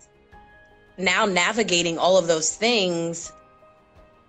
[0.97, 3.31] now navigating all of those things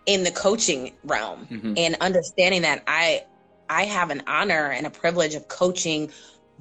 [0.07, 1.75] in the coaching realm Mhm.
[1.79, 3.25] and understanding that I
[3.71, 6.11] I have an honor and a privilege of coaching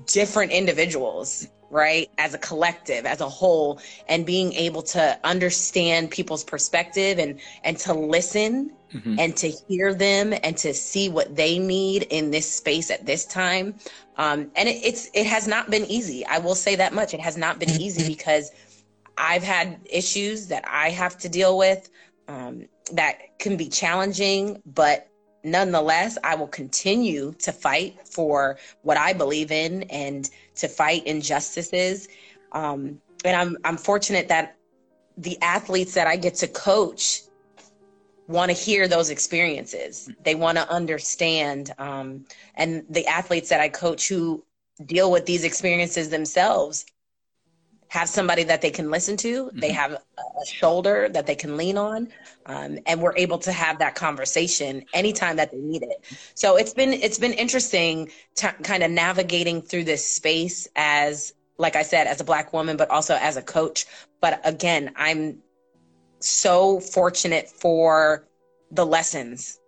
[0.05, 2.09] different individuals, right?
[2.17, 7.77] As a collective, as a whole, and being able to understand people's perspective and and
[7.79, 9.15] to listen Mhm.
[9.19, 13.25] and to hear them and to see what they need in this space at this
[13.25, 13.75] time.
[14.17, 16.25] Um, and it, it's it has not been easy.
[16.25, 17.13] I will say that much.
[17.13, 18.51] It has not been easy because
[19.17, 21.89] I've had issues that I have to deal with
[22.27, 25.10] um, that can be challenging, but
[25.43, 32.07] nonetheless, I will continue to fight for what I believe in and to fight injustices.
[32.51, 34.55] Um, and I'm I'm fortunate that
[35.17, 37.21] the athletes that I get to coach
[38.27, 40.09] want to hear those experiences.
[40.23, 42.25] They want to understand, um,
[42.55, 44.43] and the athletes that I coach who
[44.85, 46.85] deal with these experiences themselves
[47.91, 49.51] have somebody that they can listen to.
[49.53, 49.75] They Mhm.
[49.75, 52.07] have a shoulder that they can lean on,
[52.45, 56.01] um, and we're able to have that conversation anytime that they need it.
[56.33, 61.75] So it's been it's been interesting to kind of navigating through this space as, like
[61.75, 63.85] I said, as a black woman, but also as a coach.
[64.21, 65.43] But again, I'm
[66.21, 68.25] so fortunate for
[68.71, 69.59] the lessons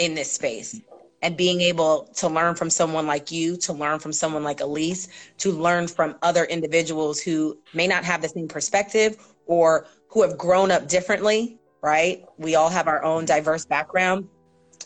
[0.00, 0.80] in this space
[1.26, 5.08] and being able to learn from someone like you, to learn from someone like Elise,
[5.38, 9.16] to learn from other individuals who may not have the same perspective
[9.46, 12.24] or who have grown up differently, right?
[12.38, 14.28] We all have our own diverse background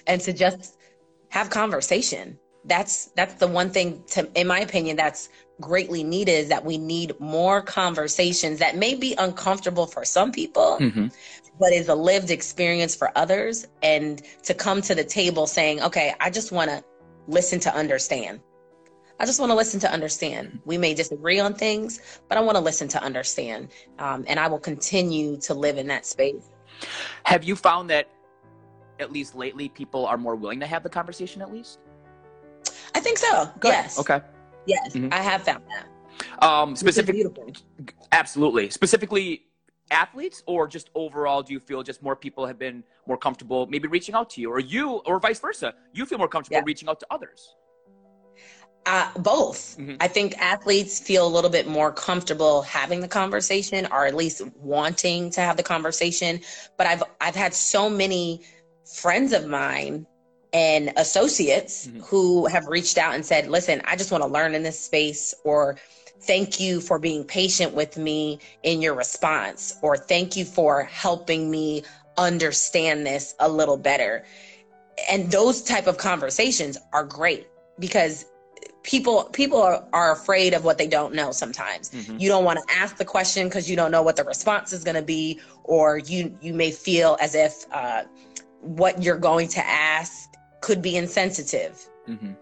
[0.07, 0.79] and to just
[1.29, 2.39] have conversation.
[2.65, 5.29] That's that's the one thing to in my opinion that's
[5.61, 10.79] greatly needed is that we need more conversations that may be uncomfortable for some people
[10.81, 11.13] Mhm.
[11.61, 16.15] But is a lived experience for others and to come to the table saying okay
[16.21, 16.83] i just want to
[17.29, 18.41] listen to understand
[19.21, 22.57] i just want to listen to understand we may disagree on things but i want
[22.57, 26.51] to listen to understand um, and i will continue to live in that space
[27.25, 28.09] Have you found that
[28.99, 31.79] at least lately people are more willing to have the conversation at least?
[32.95, 33.69] i think so Good.
[33.69, 34.21] yes Okay.
[34.67, 35.13] yes Mhm.
[35.13, 35.87] i have found that
[36.43, 37.53] Um, Which is specific, beautiful
[38.13, 38.69] absolutely.
[38.71, 39.47] Specifically,
[39.91, 43.89] athletes, or just overall, do you feel just more people have been more comfortable maybe
[43.89, 45.75] reaching out to you, or you, or vice versa?
[45.93, 46.65] You feel more comfortable Yeah.
[46.67, 47.55] reaching out to others.
[48.87, 49.77] Uh, both.
[49.79, 49.99] Mhm.
[50.01, 54.41] I think athletes feel a little bit more comfortable having the conversation, or at least
[54.57, 56.41] wanting to have the conversation.
[56.79, 58.43] But I've I've had so many
[59.03, 60.07] friends of mine
[60.53, 62.01] and associates Mhm.
[62.07, 65.35] who have reached out and said, "Listen, I just want to learn in this space,"
[65.45, 65.77] or
[66.23, 71.51] "Thank you for being patient with me in your response," or "Thank you for helping
[71.51, 71.83] me
[72.17, 74.25] understand this a little better."
[75.11, 77.49] And those type of conversations are great
[77.79, 78.27] because
[78.83, 82.21] people people are, are afraid of what they don't know sometimes Mhm.
[82.21, 84.85] you don't want to ask the question because you don't know what the response is
[84.85, 88.05] going to be or you you may feel as if uh,
[88.61, 90.29] what you're going to ask
[90.61, 92.37] could be insensitive Mhm.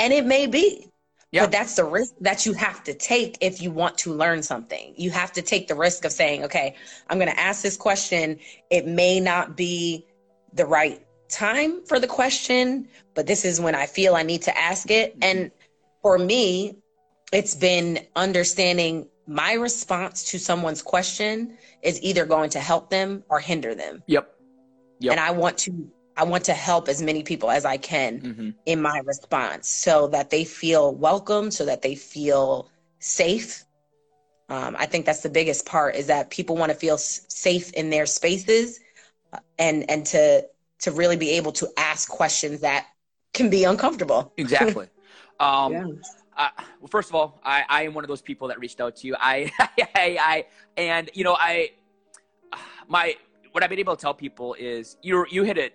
[0.00, 0.91] and it may be
[1.32, 1.42] Yeah.
[1.42, 4.94] but that's the risk that you have to take if you want to learn something
[4.96, 6.76] you have to take the risk of saying okay
[7.08, 8.38] i'm going to ask this question
[8.70, 10.06] it may not be
[10.52, 14.56] the right time for the question but this is when i feel i need to
[14.58, 15.38] ask it mm-hmm.
[15.38, 15.50] and
[16.02, 16.76] for me
[17.32, 23.40] it's been understanding my response to someone's question is either going to help them or
[23.40, 24.02] hinder them.
[24.06, 24.34] Yep.
[25.00, 25.12] Yep.
[25.12, 28.50] And I want to I want to help as many people as I can hmm
[28.66, 33.64] in my response so that they feel welcome, so that they feel safe.
[34.48, 37.72] Um, I think that's the biggest part is that people want to feel s- safe
[37.72, 38.80] in their spaces
[39.32, 40.44] uh, and and to
[40.80, 42.86] to really be able to ask questions that
[43.34, 44.32] can be uncomfortable.
[44.38, 44.88] Exactly.
[45.40, 45.84] Um, Yeah.
[46.36, 46.48] uh,
[46.80, 49.06] well, first of all, I, I am one of those people that reached out to
[49.06, 49.16] you.
[49.18, 50.44] I, I, I,
[50.76, 51.70] and you know, I,
[52.88, 53.14] my,
[53.52, 55.74] what I've been able to tell people is you, you hit it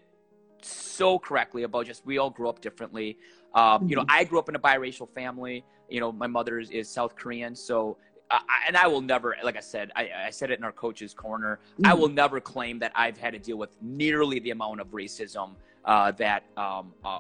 [0.98, 3.10] so correctly about just we all grew up differently.
[3.54, 5.58] Um, You know, I grew up in a biracial family.
[5.89, 7.98] You know, my mother is, is South Korean, so.
[8.30, 11.14] I, and I will never, like I said, I, I said it in our coach's
[11.14, 11.60] corner.
[11.91, 15.50] I will never claim that I've had to deal with nearly the amount of racism
[15.86, 17.20] uh, that um, uh,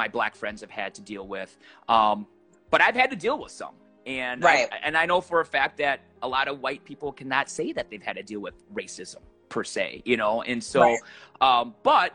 [0.00, 1.50] my black friends have had to deal with.
[1.88, 2.28] Um,
[2.70, 3.74] but I've had to deal with some.
[4.06, 4.68] And Right.
[4.70, 7.72] I, and I know for a fact that a lot of white people cannot say
[7.72, 10.34] that they've had to deal with racism per se, you know.
[10.42, 11.00] And so, Right.
[11.40, 12.14] um, but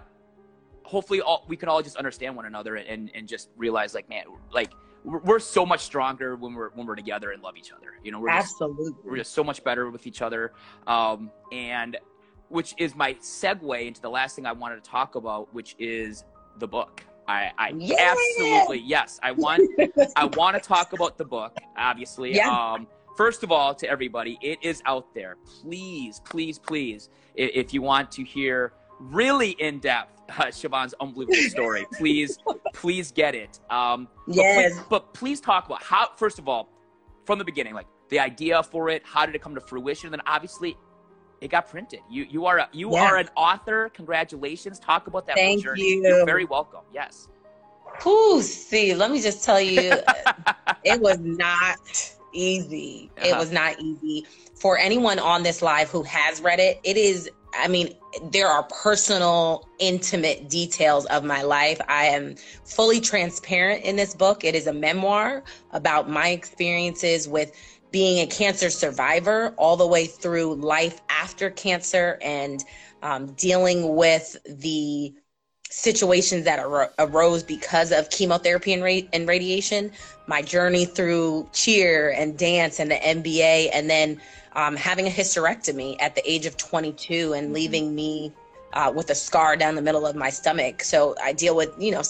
[0.85, 4.25] hopefully, all, we can all just understand one another and and just realize, like, man,
[4.51, 4.71] like
[5.03, 7.97] we're, so much stronger when we're when we're together and love each other.
[8.03, 8.55] You know, we're just,
[9.03, 10.53] we're just so much better with each other.
[10.87, 11.97] Um, and
[12.49, 16.23] which is my segue into the last thing I wanted to talk about, which is
[16.59, 17.03] the book.
[17.27, 18.13] I, I Yeah.
[18.13, 19.19] absolutely yes.
[19.23, 19.61] I want
[20.15, 21.57] I want to talk about the book.
[21.77, 22.49] Obviously, Yeah.
[22.49, 25.35] um, first of all, to everybody, it is out there.
[25.61, 31.85] Please, please, please, if you want to hear really in depth uh, Siobhan's unbelievable story,
[31.97, 32.37] please,
[32.73, 33.59] please get it.
[33.69, 34.73] Um, but Yes.
[34.73, 36.09] please, but please talk about how.
[36.15, 36.69] First of all,
[37.25, 40.07] from the beginning, like the idea for it, how did it come to fruition?
[40.07, 40.77] And then obviously,
[41.41, 41.99] it got printed.
[42.09, 43.89] You you are a, you are an author.
[43.93, 44.79] Congratulations.
[44.79, 45.81] Talk about that Thank journey.
[45.83, 46.01] you.
[46.03, 46.81] You're very welcome.
[46.93, 47.27] Yes.
[48.03, 49.99] Whew, see, let me just tell you,
[50.83, 51.77] it was not
[52.33, 53.09] easy.
[53.17, 53.39] It Uh-huh.
[53.39, 56.79] was not easy for anyone on this live who has read it.
[56.83, 57.95] It is, I mean,
[58.31, 61.79] there are personal, intimate details of my life.
[61.87, 64.43] I am fully transparent in this book.
[64.43, 67.51] It is a memoir about my experiences with
[67.91, 72.63] being a cancer survivor all the way through life after cancer and
[73.01, 75.13] um, dealing with the
[75.69, 79.91] situations that ar- arose because of chemotherapy and, ra- and radiation,
[80.27, 84.21] my journey through cheer and dance and the NBA, and then
[84.53, 88.31] um, having a hysterectomy at the age of 22 and leaving me
[88.73, 90.83] uh, with a scar down the middle of my stomach.
[90.83, 92.03] So I deal with, you know,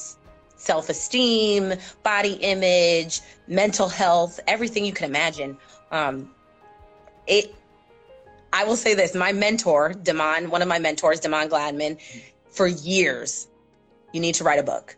[0.58, 5.58] self esteem, body image, mental health, everything you can imagine.
[5.92, 6.30] Um,
[7.28, 7.54] it,
[8.54, 12.00] I will say this my mentor, Damon, one of my mentors, Damon Gladman,
[12.56, 13.48] for years,
[14.14, 14.96] you need to write a book.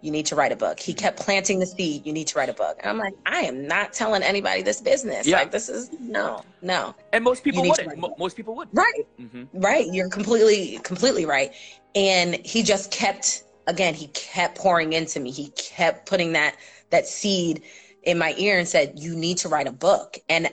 [0.00, 0.80] You need to write a book.
[0.80, 2.04] He kept planting the seed.
[2.04, 2.78] You need to write a book.
[2.80, 5.28] And I'm like, I am not telling anybody this business.
[5.28, 5.38] Yeah.
[5.38, 6.94] Like, this is no, no.
[7.12, 7.86] And most people wouldn't.
[7.86, 8.18] write Mo- it.
[8.18, 8.68] most people would.
[8.72, 9.06] Right.
[9.16, 9.86] hmm Right.
[9.92, 11.52] You're completely, completely right.
[11.94, 15.30] And he just kept, again, he kept pouring into me.
[15.30, 16.56] He kept putting that,
[16.90, 17.62] that seed
[18.02, 20.18] in my ear and said, you need to write a book.
[20.28, 20.50] And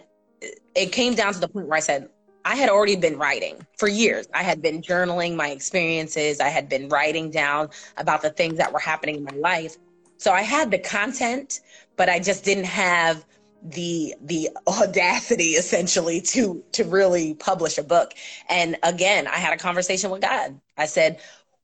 [0.76, 2.10] it came down to the point where I said,
[2.46, 4.28] I had already been writing for years.
[4.34, 6.40] I had been journaling my experiences.
[6.40, 9.76] I had been writing down about the things that were happening in my life.
[10.18, 11.62] So I had the content,
[11.96, 13.26] but I just didn't have
[13.62, 18.14] the the audacity essentially to to really publish a book.
[18.48, 20.60] And again, I had a conversation with God.
[20.78, 21.20] I said,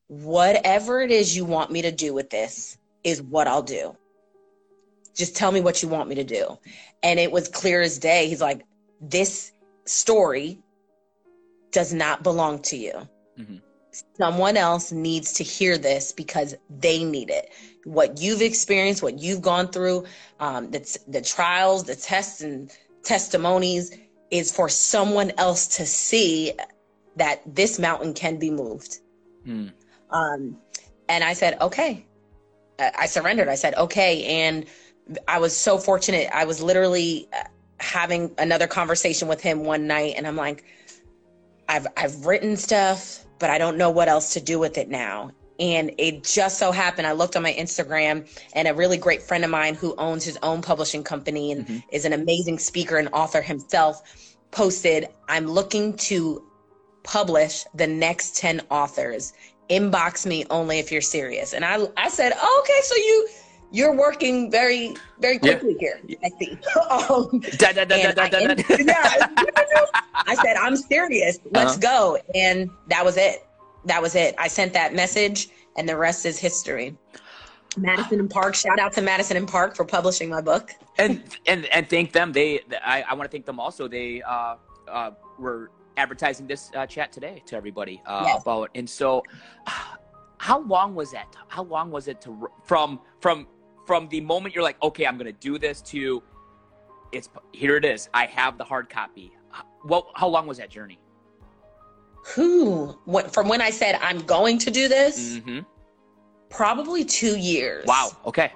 [0.07, 3.95] whatever it is you want me to do with this is what I'll do.
[5.15, 6.57] Just tell me what you want me to do.
[7.01, 8.28] And it was clear as day.
[8.28, 8.65] He's like,
[8.99, 9.53] this
[9.86, 10.59] story
[11.72, 13.07] does not belong to you.
[13.39, 13.61] Mhm.
[14.18, 17.49] Someone else needs to hear this because they need it.
[17.86, 20.05] What you've experienced, what you've gone through,
[20.39, 22.72] um, the, the trials, the tests, and
[23.03, 23.91] testimonies
[24.32, 26.53] is for someone else to see
[27.16, 28.99] that this mountain can be moved.
[29.45, 29.68] Hmm.
[30.09, 30.57] Um,
[31.07, 32.05] and I said, okay.
[32.80, 33.47] I I surrendered.
[33.47, 34.26] I said, okay.
[34.26, 34.66] And
[35.28, 36.30] I was so fortunate.
[36.34, 37.43] I was literally uh,
[37.80, 40.63] having another conversation with him one night, and I'm like,
[41.68, 45.32] I've I've written stuff, but I don't know what else to do with it now.
[45.57, 49.43] And it just so happened, I looked on my Instagram, and a really great friend
[49.45, 51.84] of mine who owns his own publishing company and Mhm.
[51.91, 54.01] is an amazing speaker and author himself
[54.51, 56.43] posted, I'm looking to
[57.03, 59.32] publish the next 10 authors.
[59.70, 61.53] Inbox me only if you're serious.
[61.53, 63.28] And I I said, oh, okay, so you
[63.72, 65.55] you're working very, very Yeah.
[65.55, 66.01] quickly here.
[66.24, 66.30] I
[67.09, 68.30] um, Da, da, da, da, I,
[68.80, 71.39] yeah, said, I'm serious.
[71.51, 71.80] Let's Uh-huh.
[71.82, 72.18] go.
[72.34, 73.45] And that was it.
[73.86, 74.36] That was it.
[74.38, 76.95] I sent that message, and the rest is history.
[77.78, 78.55] Madison and Park.
[78.55, 80.72] Shout out to Madison and Park for publishing my book.
[80.97, 82.32] and and and thank them.
[82.32, 83.88] They I, I want to thank them also.
[83.88, 84.55] They uh,
[84.88, 88.41] uh, were advertising this uh, chat today to everybody uh, Yes.
[88.43, 88.70] about.
[88.76, 89.24] And so,
[90.38, 91.28] how long was that?
[91.49, 93.45] How long was it to from from
[93.86, 96.23] from the moment you're like, okay, I'm going to do this to
[97.11, 98.09] it's here it is.
[98.13, 99.31] I have the hard copy.
[99.83, 100.07] What?
[100.15, 100.99] How long was that journey?
[102.33, 102.97] Who?
[103.05, 105.59] What, from when I said I'm going to do this, hmm
[106.49, 107.86] probably two years.
[107.86, 108.11] Wow.
[108.25, 108.51] Okay.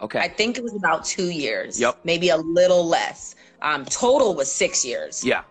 [0.00, 0.18] Okay.
[0.20, 1.80] I think it was about two years.
[1.80, 2.00] Yep.
[2.04, 3.34] Maybe a little less.
[3.62, 5.24] Um, total was six years.
[5.24, 5.42] Yeah.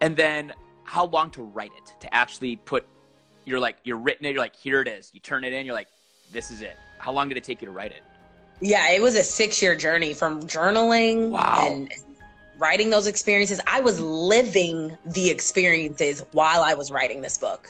[0.00, 0.52] And then
[0.84, 1.92] how long to write it?
[2.00, 2.86] To actually put
[3.44, 5.10] you're like you're written it, you're like, here it is.
[5.14, 5.88] You turn it in, you're like,
[6.32, 6.76] this is it.
[6.98, 8.02] How long did it take you to write it?
[8.60, 11.66] Yeah, it was a six year journey from journaling Wow.
[11.66, 11.92] and
[12.58, 13.60] writing those experiences.
[13.66, 17.68] I was living the experiences while I was writing this book.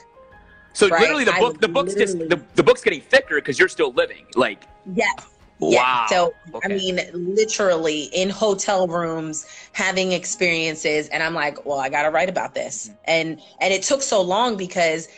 [0.74, 1.00] So Right.
[1.00, 3.92] literally the I book the book's just the, the book's getting thicker because you're still
[3.92, 4.26] living.
[4.36, 4.64] Like
[4.94, 5.12] Yes.
[5.58, 5.70] wow.
[5.70, 6.06] Yeah.
[6.06, 6.68] So Okay.
[6.72, 12.10] I mean, literally in hotel rooms having experiences, and I'm like, well, I got to
[12.10, 12.94] write about this, Mm-hmm.
[13.06, 15.08] and and it took so long because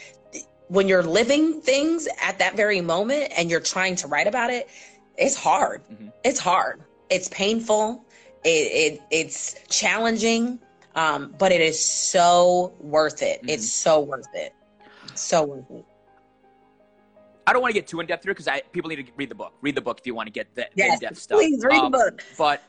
[0.69, 4.69] when you're living things at that very moment and you're trying to write about it,
[5.19, 5.83] it's hard.
[5.91, 6.13] Mhm.
[6.25, 6.83] It's hard.
[7.11, 8.05] It's painful.
[8.45, 8.49] It,
[8.95, 10.59] it it's challenging,
[10.95, 13.43] um, but it is so worth it.
[13.43, 13.51] Mhm.
[13.51, 14.55] It's so worth it.
[15.15, 15.85] So worth it.
[17.47, 19.31] I don't want to get too in depth here because I people need to read
[19.31, 19.55] the book.
[19.63, 21.39] Read the book if you want to get the, Yes, in depth stuff.
[21.39, 22.23] please read Um, the book.
[22.37, 22.63] But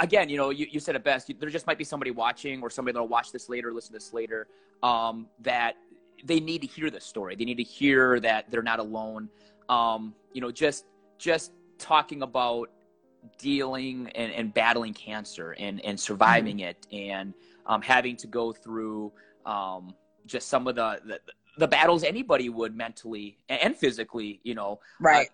[0.00, 1.28] again, you know, you, you said it best.
[1.28, 3.98] You, there just might be somebody watching or somebody that'll watch this later, listen to
[3.98, 4.48] this later,
[4.82, 5.76] um, that
[6.24, 7.36] they need to hear this story.
[7.36, 9.28] They need to hear that they're not alone.
[9.68, 10.86] Um, you know, just
[11.18, 12.70] just talking about
[13.38, 16.68] dealing and, and battling cancer and, and surviving Mm-hmm.
[16.68, 17.34] it and
[17.66, 19.12] um, having to go through
[19.44, 19.94] um,
[20.26, 21.20] just some of the, the
[21.58, 25.28] the battles anybody would mentally and physically, you know, Right.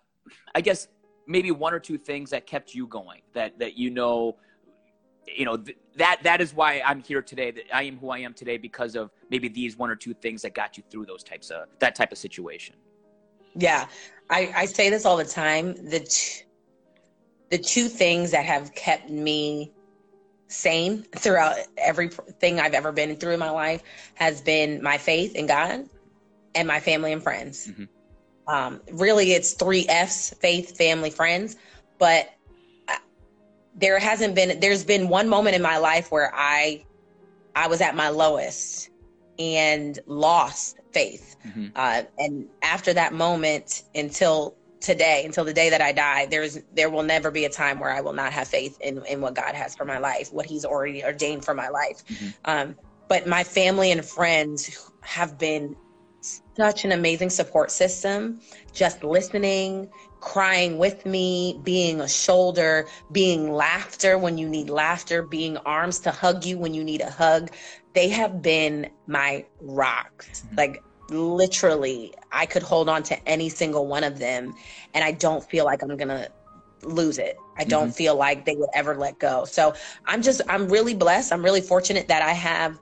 [0.55, 0.88] I guess
[1.26, 4.36] maybe one or two things that kept you going that that you know
[5.36, 8.18] you know th- that that is why I'm here today that I am who I
[8.18, 11.22] am today because of maybe these one or two things that got you through those
[11.22, 12.76] types of that type of situation.
[13.55, 13.86] Yeah,
[14.30, 15.74] I, I say this all the time.
[15.90, 16.42] The t-
[17.50, 19.72] the two things that have kept me
[20.48, 23.82] sane throughout everything I've ever been through in my life
[24.14, 25.86] has been my faith in God
[26.55, 27.68] and my family and friends.
[27.68, 27.88] Mhm.
[28.46, 31.57] Um, really, it's three F's: faith, family, friends.
[31.98, 32.28] But
[32.88, 32.98] I,
[33.74, 34.61] there hasn't been.
[34.61, 36.84] There's been one moment in my life where I
[37.55, 38.90] I was at my lowest
[39.38, 41.36] and lost faith.
[41.47, 41.72] Mhm.
[41.74, 46.90] Uh, and after that moment, until today, until the day that I die, there's there
[46.90, 49.55] will never be a time where I will not have faith in, in what God
[49.55, 52.05] has for my life, what He's already ordained for my life.
[52.09, 52.34] Mhm.
[52.45, 52.76] Um,
[53.09, 55.76] but my family and friends have been
[56.57, 58.40] such an amazing support system,
[58.72, 59.88] just listening,
[60.20, 66.11] crying with me, being a shoulder, being laughter when you need laughter, being arms to
[66.11, 67.51] hug you when you need a hug.
[67.95, 70.45] They have been my rocks.
[70.57, 74.55] Like literally, I could hold on to any single one of them
[74.95, 76.30] and I don't feel like I'm going to
[76.82, 77.36] lose it.
[77.59, 79.45] I don't feel like they would ever let go.
[79.45, 79.74] So
[80.07, 81.32] I'm just, I'm really blessed.
[81.32, 82.78] I'm really fortunate that I have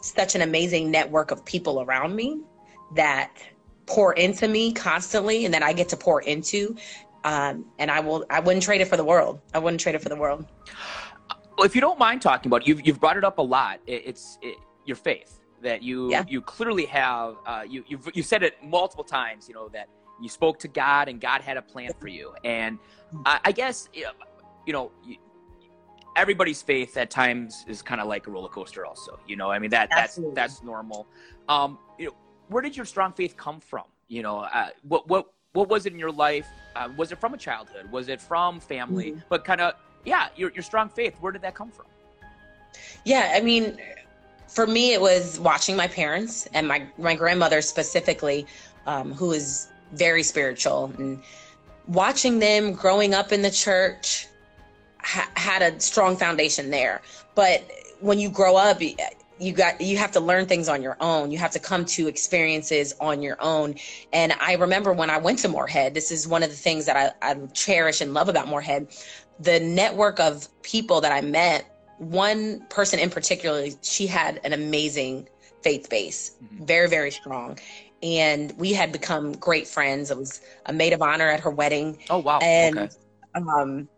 [0.00, 2.40] such an amazing network of people around me
[2.94, 3.32] that
[3.86, 6.76] pour into me constantly and that I get to pour into.
[7.24, 9.40] Um, and I will, I wouldn't trade it for the world.
[9.54, 10.44] I wouldn't trade it for the world.
[11.58, 13.80] Well, if you don't mind talking about, it, you've you've brought it up a lot.
[13.86, 16.24] It, it's it, your faith that you Yeah.
[16.28, 17.34] you clearly have.
[17.44, 19.48] Uh, you you've you said it multiple times.
[19.48, 19.88] You know that
[20.22, 22.32] you spoke to God and God had a plan for you.
[22.44, 22.78] And
[23.26, 25.16] I, I guess you know, you
[26.16, 28.86] everybody's faith at times is kind of like a roller coaster.
[28.86, 30.36] Also, you know, I mean that Absolutely.
[30.36, 31.08] that's that's normal.
[31.48, 32.12] Um, you know,
[32.50, 33.84] where did your strong faith come from?
[34.06, 36.46] You know, uh, what what what was it in your life?
[36.76, 37.90] Uh, was it from a childhood?
[37.90, 39.10] Was it from family?
[39.12, 39.22] Mhm.
[39.28, 39.74] But kind of
[40.08, 41.16] yeah, your your strong faith.
[41.20, 41.86] Where did that come from?
[43.04, 43.78] Yeah, I mean,
[44.48, 48.46] for me, it was watching my parents and my my grandmother specifically,
[48.86, 51.22] um, who is very spiritual, and
[51.86, 54.26] watching them growing up in the church
[55.00, 57.00] ha- had a strong foundation there.
[57.34, 58.80] But when you grow up,
[59.38, 61.30] you got you have to learn things on your own.
[61.30, 63.74] You have to come to experiences on your own.
[64.12, 67.14] And I remember when I went to Morehead, this is one of the things that
[67.22, 68.88] I, I cherish and love about Morehead.
[69.40, 71.64] The network of people that I met
[71.98, 75.28] one person in particular, she had an amazing
[75.62, 76.66] faith base, Mhm.
[76.66, 77.58] very, very strong.
[78.02, 80.10] And we had become great friends.
[80.10, 81.98] It was a maid of honor at her wedding.
[82.10, 82.38] Oh wow.
[82.40, 82.88] And okay.
[83.34, 83.88] um,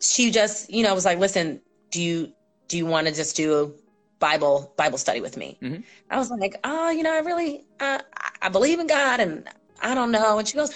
[0.00, 2.32] she just, you know, was like, listen, do you
[2.68, 3.70] do you want to just do a
[4.18, 5.58] Bible Bible study with me?
[5.62, 5.82] Mhm.
[6.10, 8.00] I was like, oh, you know, I really uh,
[8.42, 9.48] I believe in God and
[9.82, 10.38] I don't know.
[10.38, 10.72] And she goes,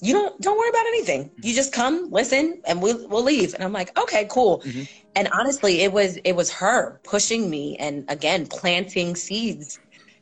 [0.00, 1.30] you don't don't worry about anything.
[1.42, 3.54] You just come, listen, and we'll we'll leave.
[3.54, 4.60] And I'm like, okay, cool.
[4.60, 4.82] Mm-hmm.
[5.16, 9.78] And honestly, it was it was her pushing me and again planting seeds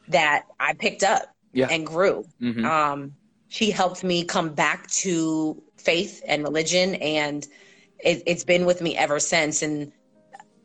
[0.08, 1.68] that I picked up Yeah.
[1.70, 2.24] and grew.
[2.40, 2.64] Mhm.
[2.64, 3.12] Um,
[3.48, 7.46] she helped me come back to faith and religion, and
[8.02, 9.62] it, it's been with me ever since.
[9.62, 9.92] And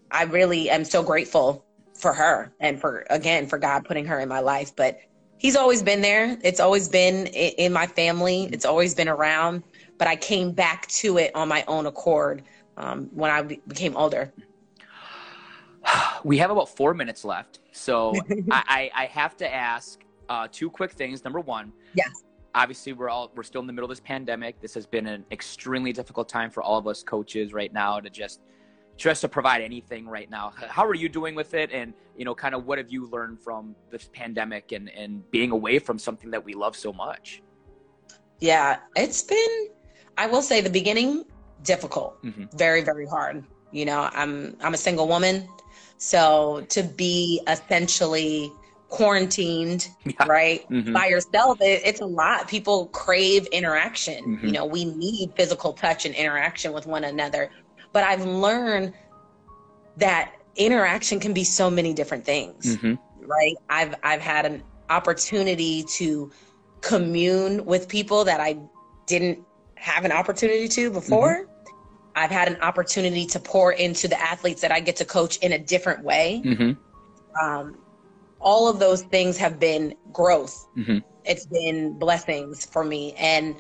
[0.10, 4.30] I really am so grateful for her and for again for God putting her in
[4.30, 4.76] my life.
[4.76, 5.00] But
[5.42, 6.38] He's always been there.
[6.44, 8.48] It's always been in, my family.
[8.54, 9.64] It's always been around.
[9.98, 12.44] But I came back to it on my own accord
[12.78, 14.32] um, when I became older.
[16.24, 18.14] We have about four minutes left, so
[18.52, 21.24] I, I, I have to ask uh, two quick things.
[21.24, 22.24] Number one, Yes.
[22.54, 24.62] obviously we're all we're still in the middle of this pandemic.
[24.62, 28.12] This has been an extremely difficult time for all of us coaches right now to
[28.12, 28.42] just
[28.98, 30.54] just to provide anything right now.
[30.56, 31.72] How are you doing with it?
[31.72, 35.52] And you know, kind of what have you learned from this pandemic and and being
[35.52, 37.42] away from something that we love so much?
[38.40, 39.68] Yeah, it's been
[40.18, 41.26] I will say the beginning
[41.64, 42.22] difficult.
[42.24, 42.56] Mhm.
[42.58, 43.44] Very very hard.
[43.72, 45.48] You know, I'm I'm a single woman.
[45.98, 48.52] So to be essentially
[48.90, 50.26] quarantined, Yeah.
[50.28, 50.70] right?
[50.70, 50.94] Mhm.
[50.94, 52.48] By yourself, it, it's a lot.
[52.50, 54.38] People crave interaction.
[54.38, 54.44] Mhm.
[54.44, 57.50] You know, we need physical touch and interaction with one another.
[57.94, 58.94] But I've learned
[59.98, 62.98] that interaction can be so many different things Mhm.
[63.26, 66.30] right i've i've had an opportunity to
[66.82, 68.58] commune with people that i
[69.06, 69.40] didn't
[69.76, 71.48] have an opportunity to before
[72.16, 75.54] i've had an opportunity to pour into the athletes that i get to coach in
[75.54, 76.78] a different way Mhm.
[77.42, 77.78] um,
[78.42, 81.02] all of those things have been growth Mhm.
[81.24, 83.56] it's been blessings for me and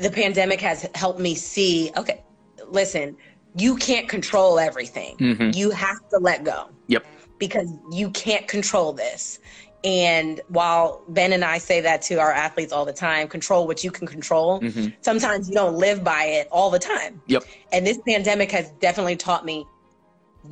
[0.00, 2.22] the pandemic has helped me see okay
[2.68, 3.16] listen
[3.56, 5.54] you can't control everything Mhm.
[5.54, 7.04] you have to let go Yep.
[7.38, 9.38] because you can't control this
[9.82, 13.82] and while ben and i say that to our athletes all the time control what
[13.82, 14.92] you can control Mhm.
[15.00, 17.44] sometimes you don't live by it all the time Yep.
[17.72, 19.64] and this pandemic has definitely taught me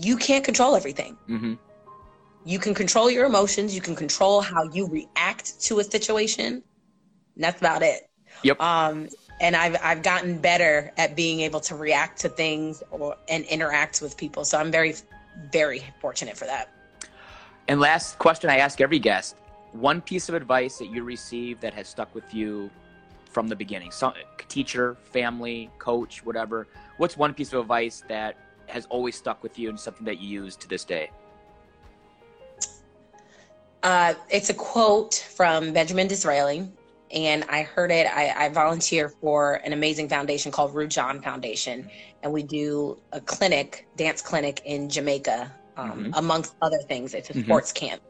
[0.01, 1.59] you can't control everything Mhm.
[2.44, 6.62] you can control your emotions you can control how you react to a situation
[7.34, 8.09] and that's about it
[8.42, 8.61] Yep.
[8.61, 9.09] um
[9.41, 14.01] and i've i've gotten better at being able to react to things or and interact
[14.03, 14.95] with people so i'm very
[15.53, 16.68] very fortunate for that
[17.68, 19.36] And last question I ask every guest:
[19.72, 22.70] one piece of advice that you received that has stuck with you
[23.30, 24.14] from the beginning, some
[24.49, 26.66] teacher, family, coach, whatever.
[26.97, 28.36] What's one piece of advice that
[28.66, 31.11] has always stuck with you and something that you use to this day?
[33.82, 36.68] Uh, it's a quote from Benjamin Disraeli,
[37.11, 38.07] and I heard it.
[38.07, 41.91] I, I volunteer for an amazing foundation called Rujan Foundation,
[42.23, 46.19] and we do a clinic, dance clinic in Jamaica, um, Mhm.
[46.19, 47.15] amongst other things.
[47.15, 47.45] It's a Mhm.
[47.45, 48.03] sports camp.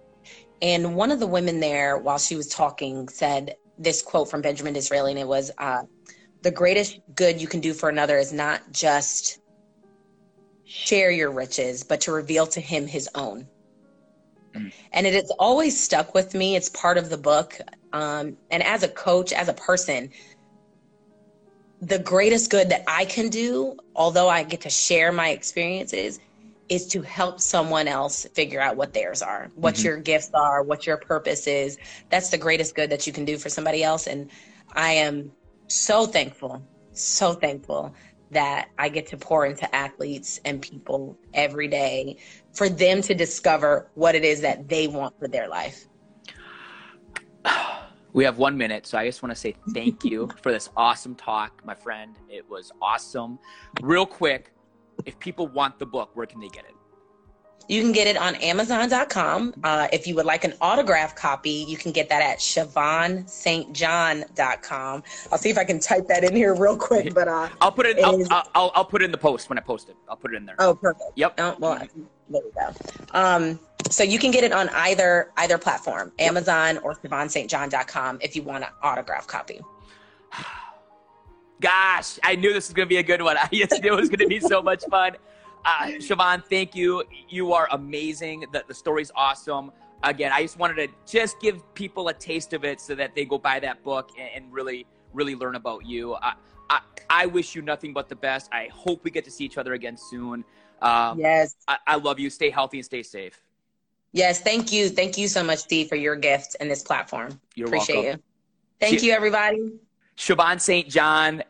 [0.61, 4.75] And one of the women there, while she was talking, said this quote from Benjamin
[4.75, 5.83] Disraeli, and it was, uh,
[6.43, 9.39] "The greatest good you can do for another is not just
[10.65, 13.49] share your riches, but to reveal to him his own."
[14.93, 16.57] and it has always stuck with me.
[16.57, 17.61] It's part of the book.
[17.93, 20.11] Um, and as a coach, as a person,
[21.81, 26.19] the greatest good that I can do, although I get to share my experiences,
[26.69, 29.85] is to help someone else figure out what theirs are, what Mhm.
[29.85, 31.79] your gifts are, what your purpose is.
[32.11, 34.07] That's the greatest good that you can do for somebody else.
[34.07, 34.31] And
[34.75, 35.33] I am
[35.69, 36.63] so thankful,
[36.93, 37.95] so thankful
[38.33, 42.19] that I get to pour into athletes and people every day
[42.53, 45.88] for them to discover what it is that they want for their life.
[48.13, 51.15] We have one minute, so I just want to say thank you for this awesome
[51.15, 52.17] talk, my friend.
[52.29, 53.39] It was awesome.
[53.83, 54.53] Real quick,
[55.05, 56.73] if people want the book, where can they get it?
[57.69, 59.53] You can get it on Amazon.com.
[59.63, 65.03] Uh, if you would like an autograph copy, you can get that at SiobhanStJohn.com.
[65.31, 67.13] I'll see if I can type that in here real quick.
[67.13, 67.99] But uh, I'll put it.
[67.99, 69.97] It I'll, is- I'll, I'll, I'll put it in the post when I post it.
[70.09, 70.57] I'll put it in there.
[70.61, 71.03] oh, perfect.
[71.17, 71.35] Yep.
[71.37, 71.79] Oh, well,
[72.31, 72.73] there we go.
[73.13, 78.43] Um, so you can get it on either either platform, Amazon or SiobhanStJohn.com, if you
[78.43, 79.61] want an autograph copy.
[81.61, 83.37] Gosh, I knew this was going to be a good one.
[83.43, 85.17] I just knew it was going to be so much fun.
[85.65, 87.03] Uh, Siobhan, thank you.
[87.29, 88.45] You are amazing.
[88.53, 89.73] The, the story's awesome.
[90.05, 93.25] Again, I just wanted to just give people a taste of it so that they
[93.25, 96.15] go buy that book and, and really, really learn about you.
[96.15, 96.35] I,
[96.71, 98.49] I, I wish you nothing but the best.
[98.53, 100.45] I hope we get to see each other again soon.
[100.81, 101.57] Um, Yes.
[101.67, 102.31] I, I love you.
[102.31, 103.43] Stay healthy and stay safe.
[104.13, 104.41] Yes.
[104.41, 104.89] Thank you.
[104.89, 107.41] Thank you so much, Steve, for your gift and this platform.
[107.55, 108.13] You're Appreciate welcome.
[108.13, 108.23] you.
[108.81, 109.73] Thank you, everybody.
[110.17, 110.89] Siobhan St.
[110.89, 111.43] John,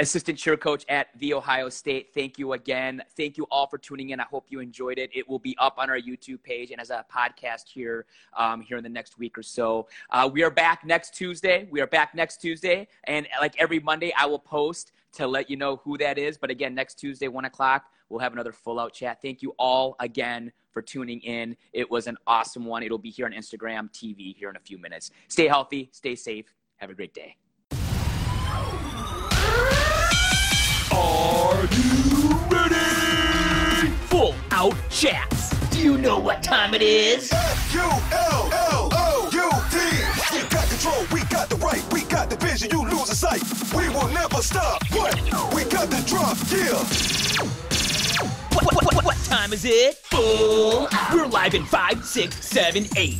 [0.00, 2.12] assistant cheer coach at The Ohio State.
[2.14, 3.02] Thank you again.
[3.16, 4.20] Thank you all for tuning in.
[4.20, 5.10] I hope you enjoyed it.
[5.14, 8.76] It will be up on our YouTube page and as a podcast here um, here
[8.76, 9.86] in the next week or so.
[10.10, 11.68] Uh, we are back next Tuesday.
[11.70, 15.56] We are back next Tuesday, and like every Monday, I will post to let you
[15.56, 16.36] know who that is.
[16.36, 17.84] But again, next Tuesday, one o'clock,
[18.14, 19.20] we'll have another full out chat.
[19.20, 21.56] Thank you all again for tuning in.
[21.72, 22.84] It was an awesome one.
[22.84, 25.10] It'll be here on Instagram, TV here in a few minutes.
[25.26, 26.54] Stay healthy, stay safe.
[26.76, 27.34] Have a great day.
[30.92, 33.90] Are you ready?
[34.06, 35.50] Full out chats.
[35.70, 37.32] Do you know what time it is?
[37.32, 37.78] F-U-L-L-O-U-T.
[40.32, 43.42] We got control, we got the right, we got the vision, you lose a sight.
[43.74, 45.16] We will never stop, but
[45.52, 47.73] we got the drop, yeah.
[48.20, 49.96] What, what, what, what time is it?
[49.96, 50.88] Full.
[51.12, 53.18] We're live in five, six, seven, eight.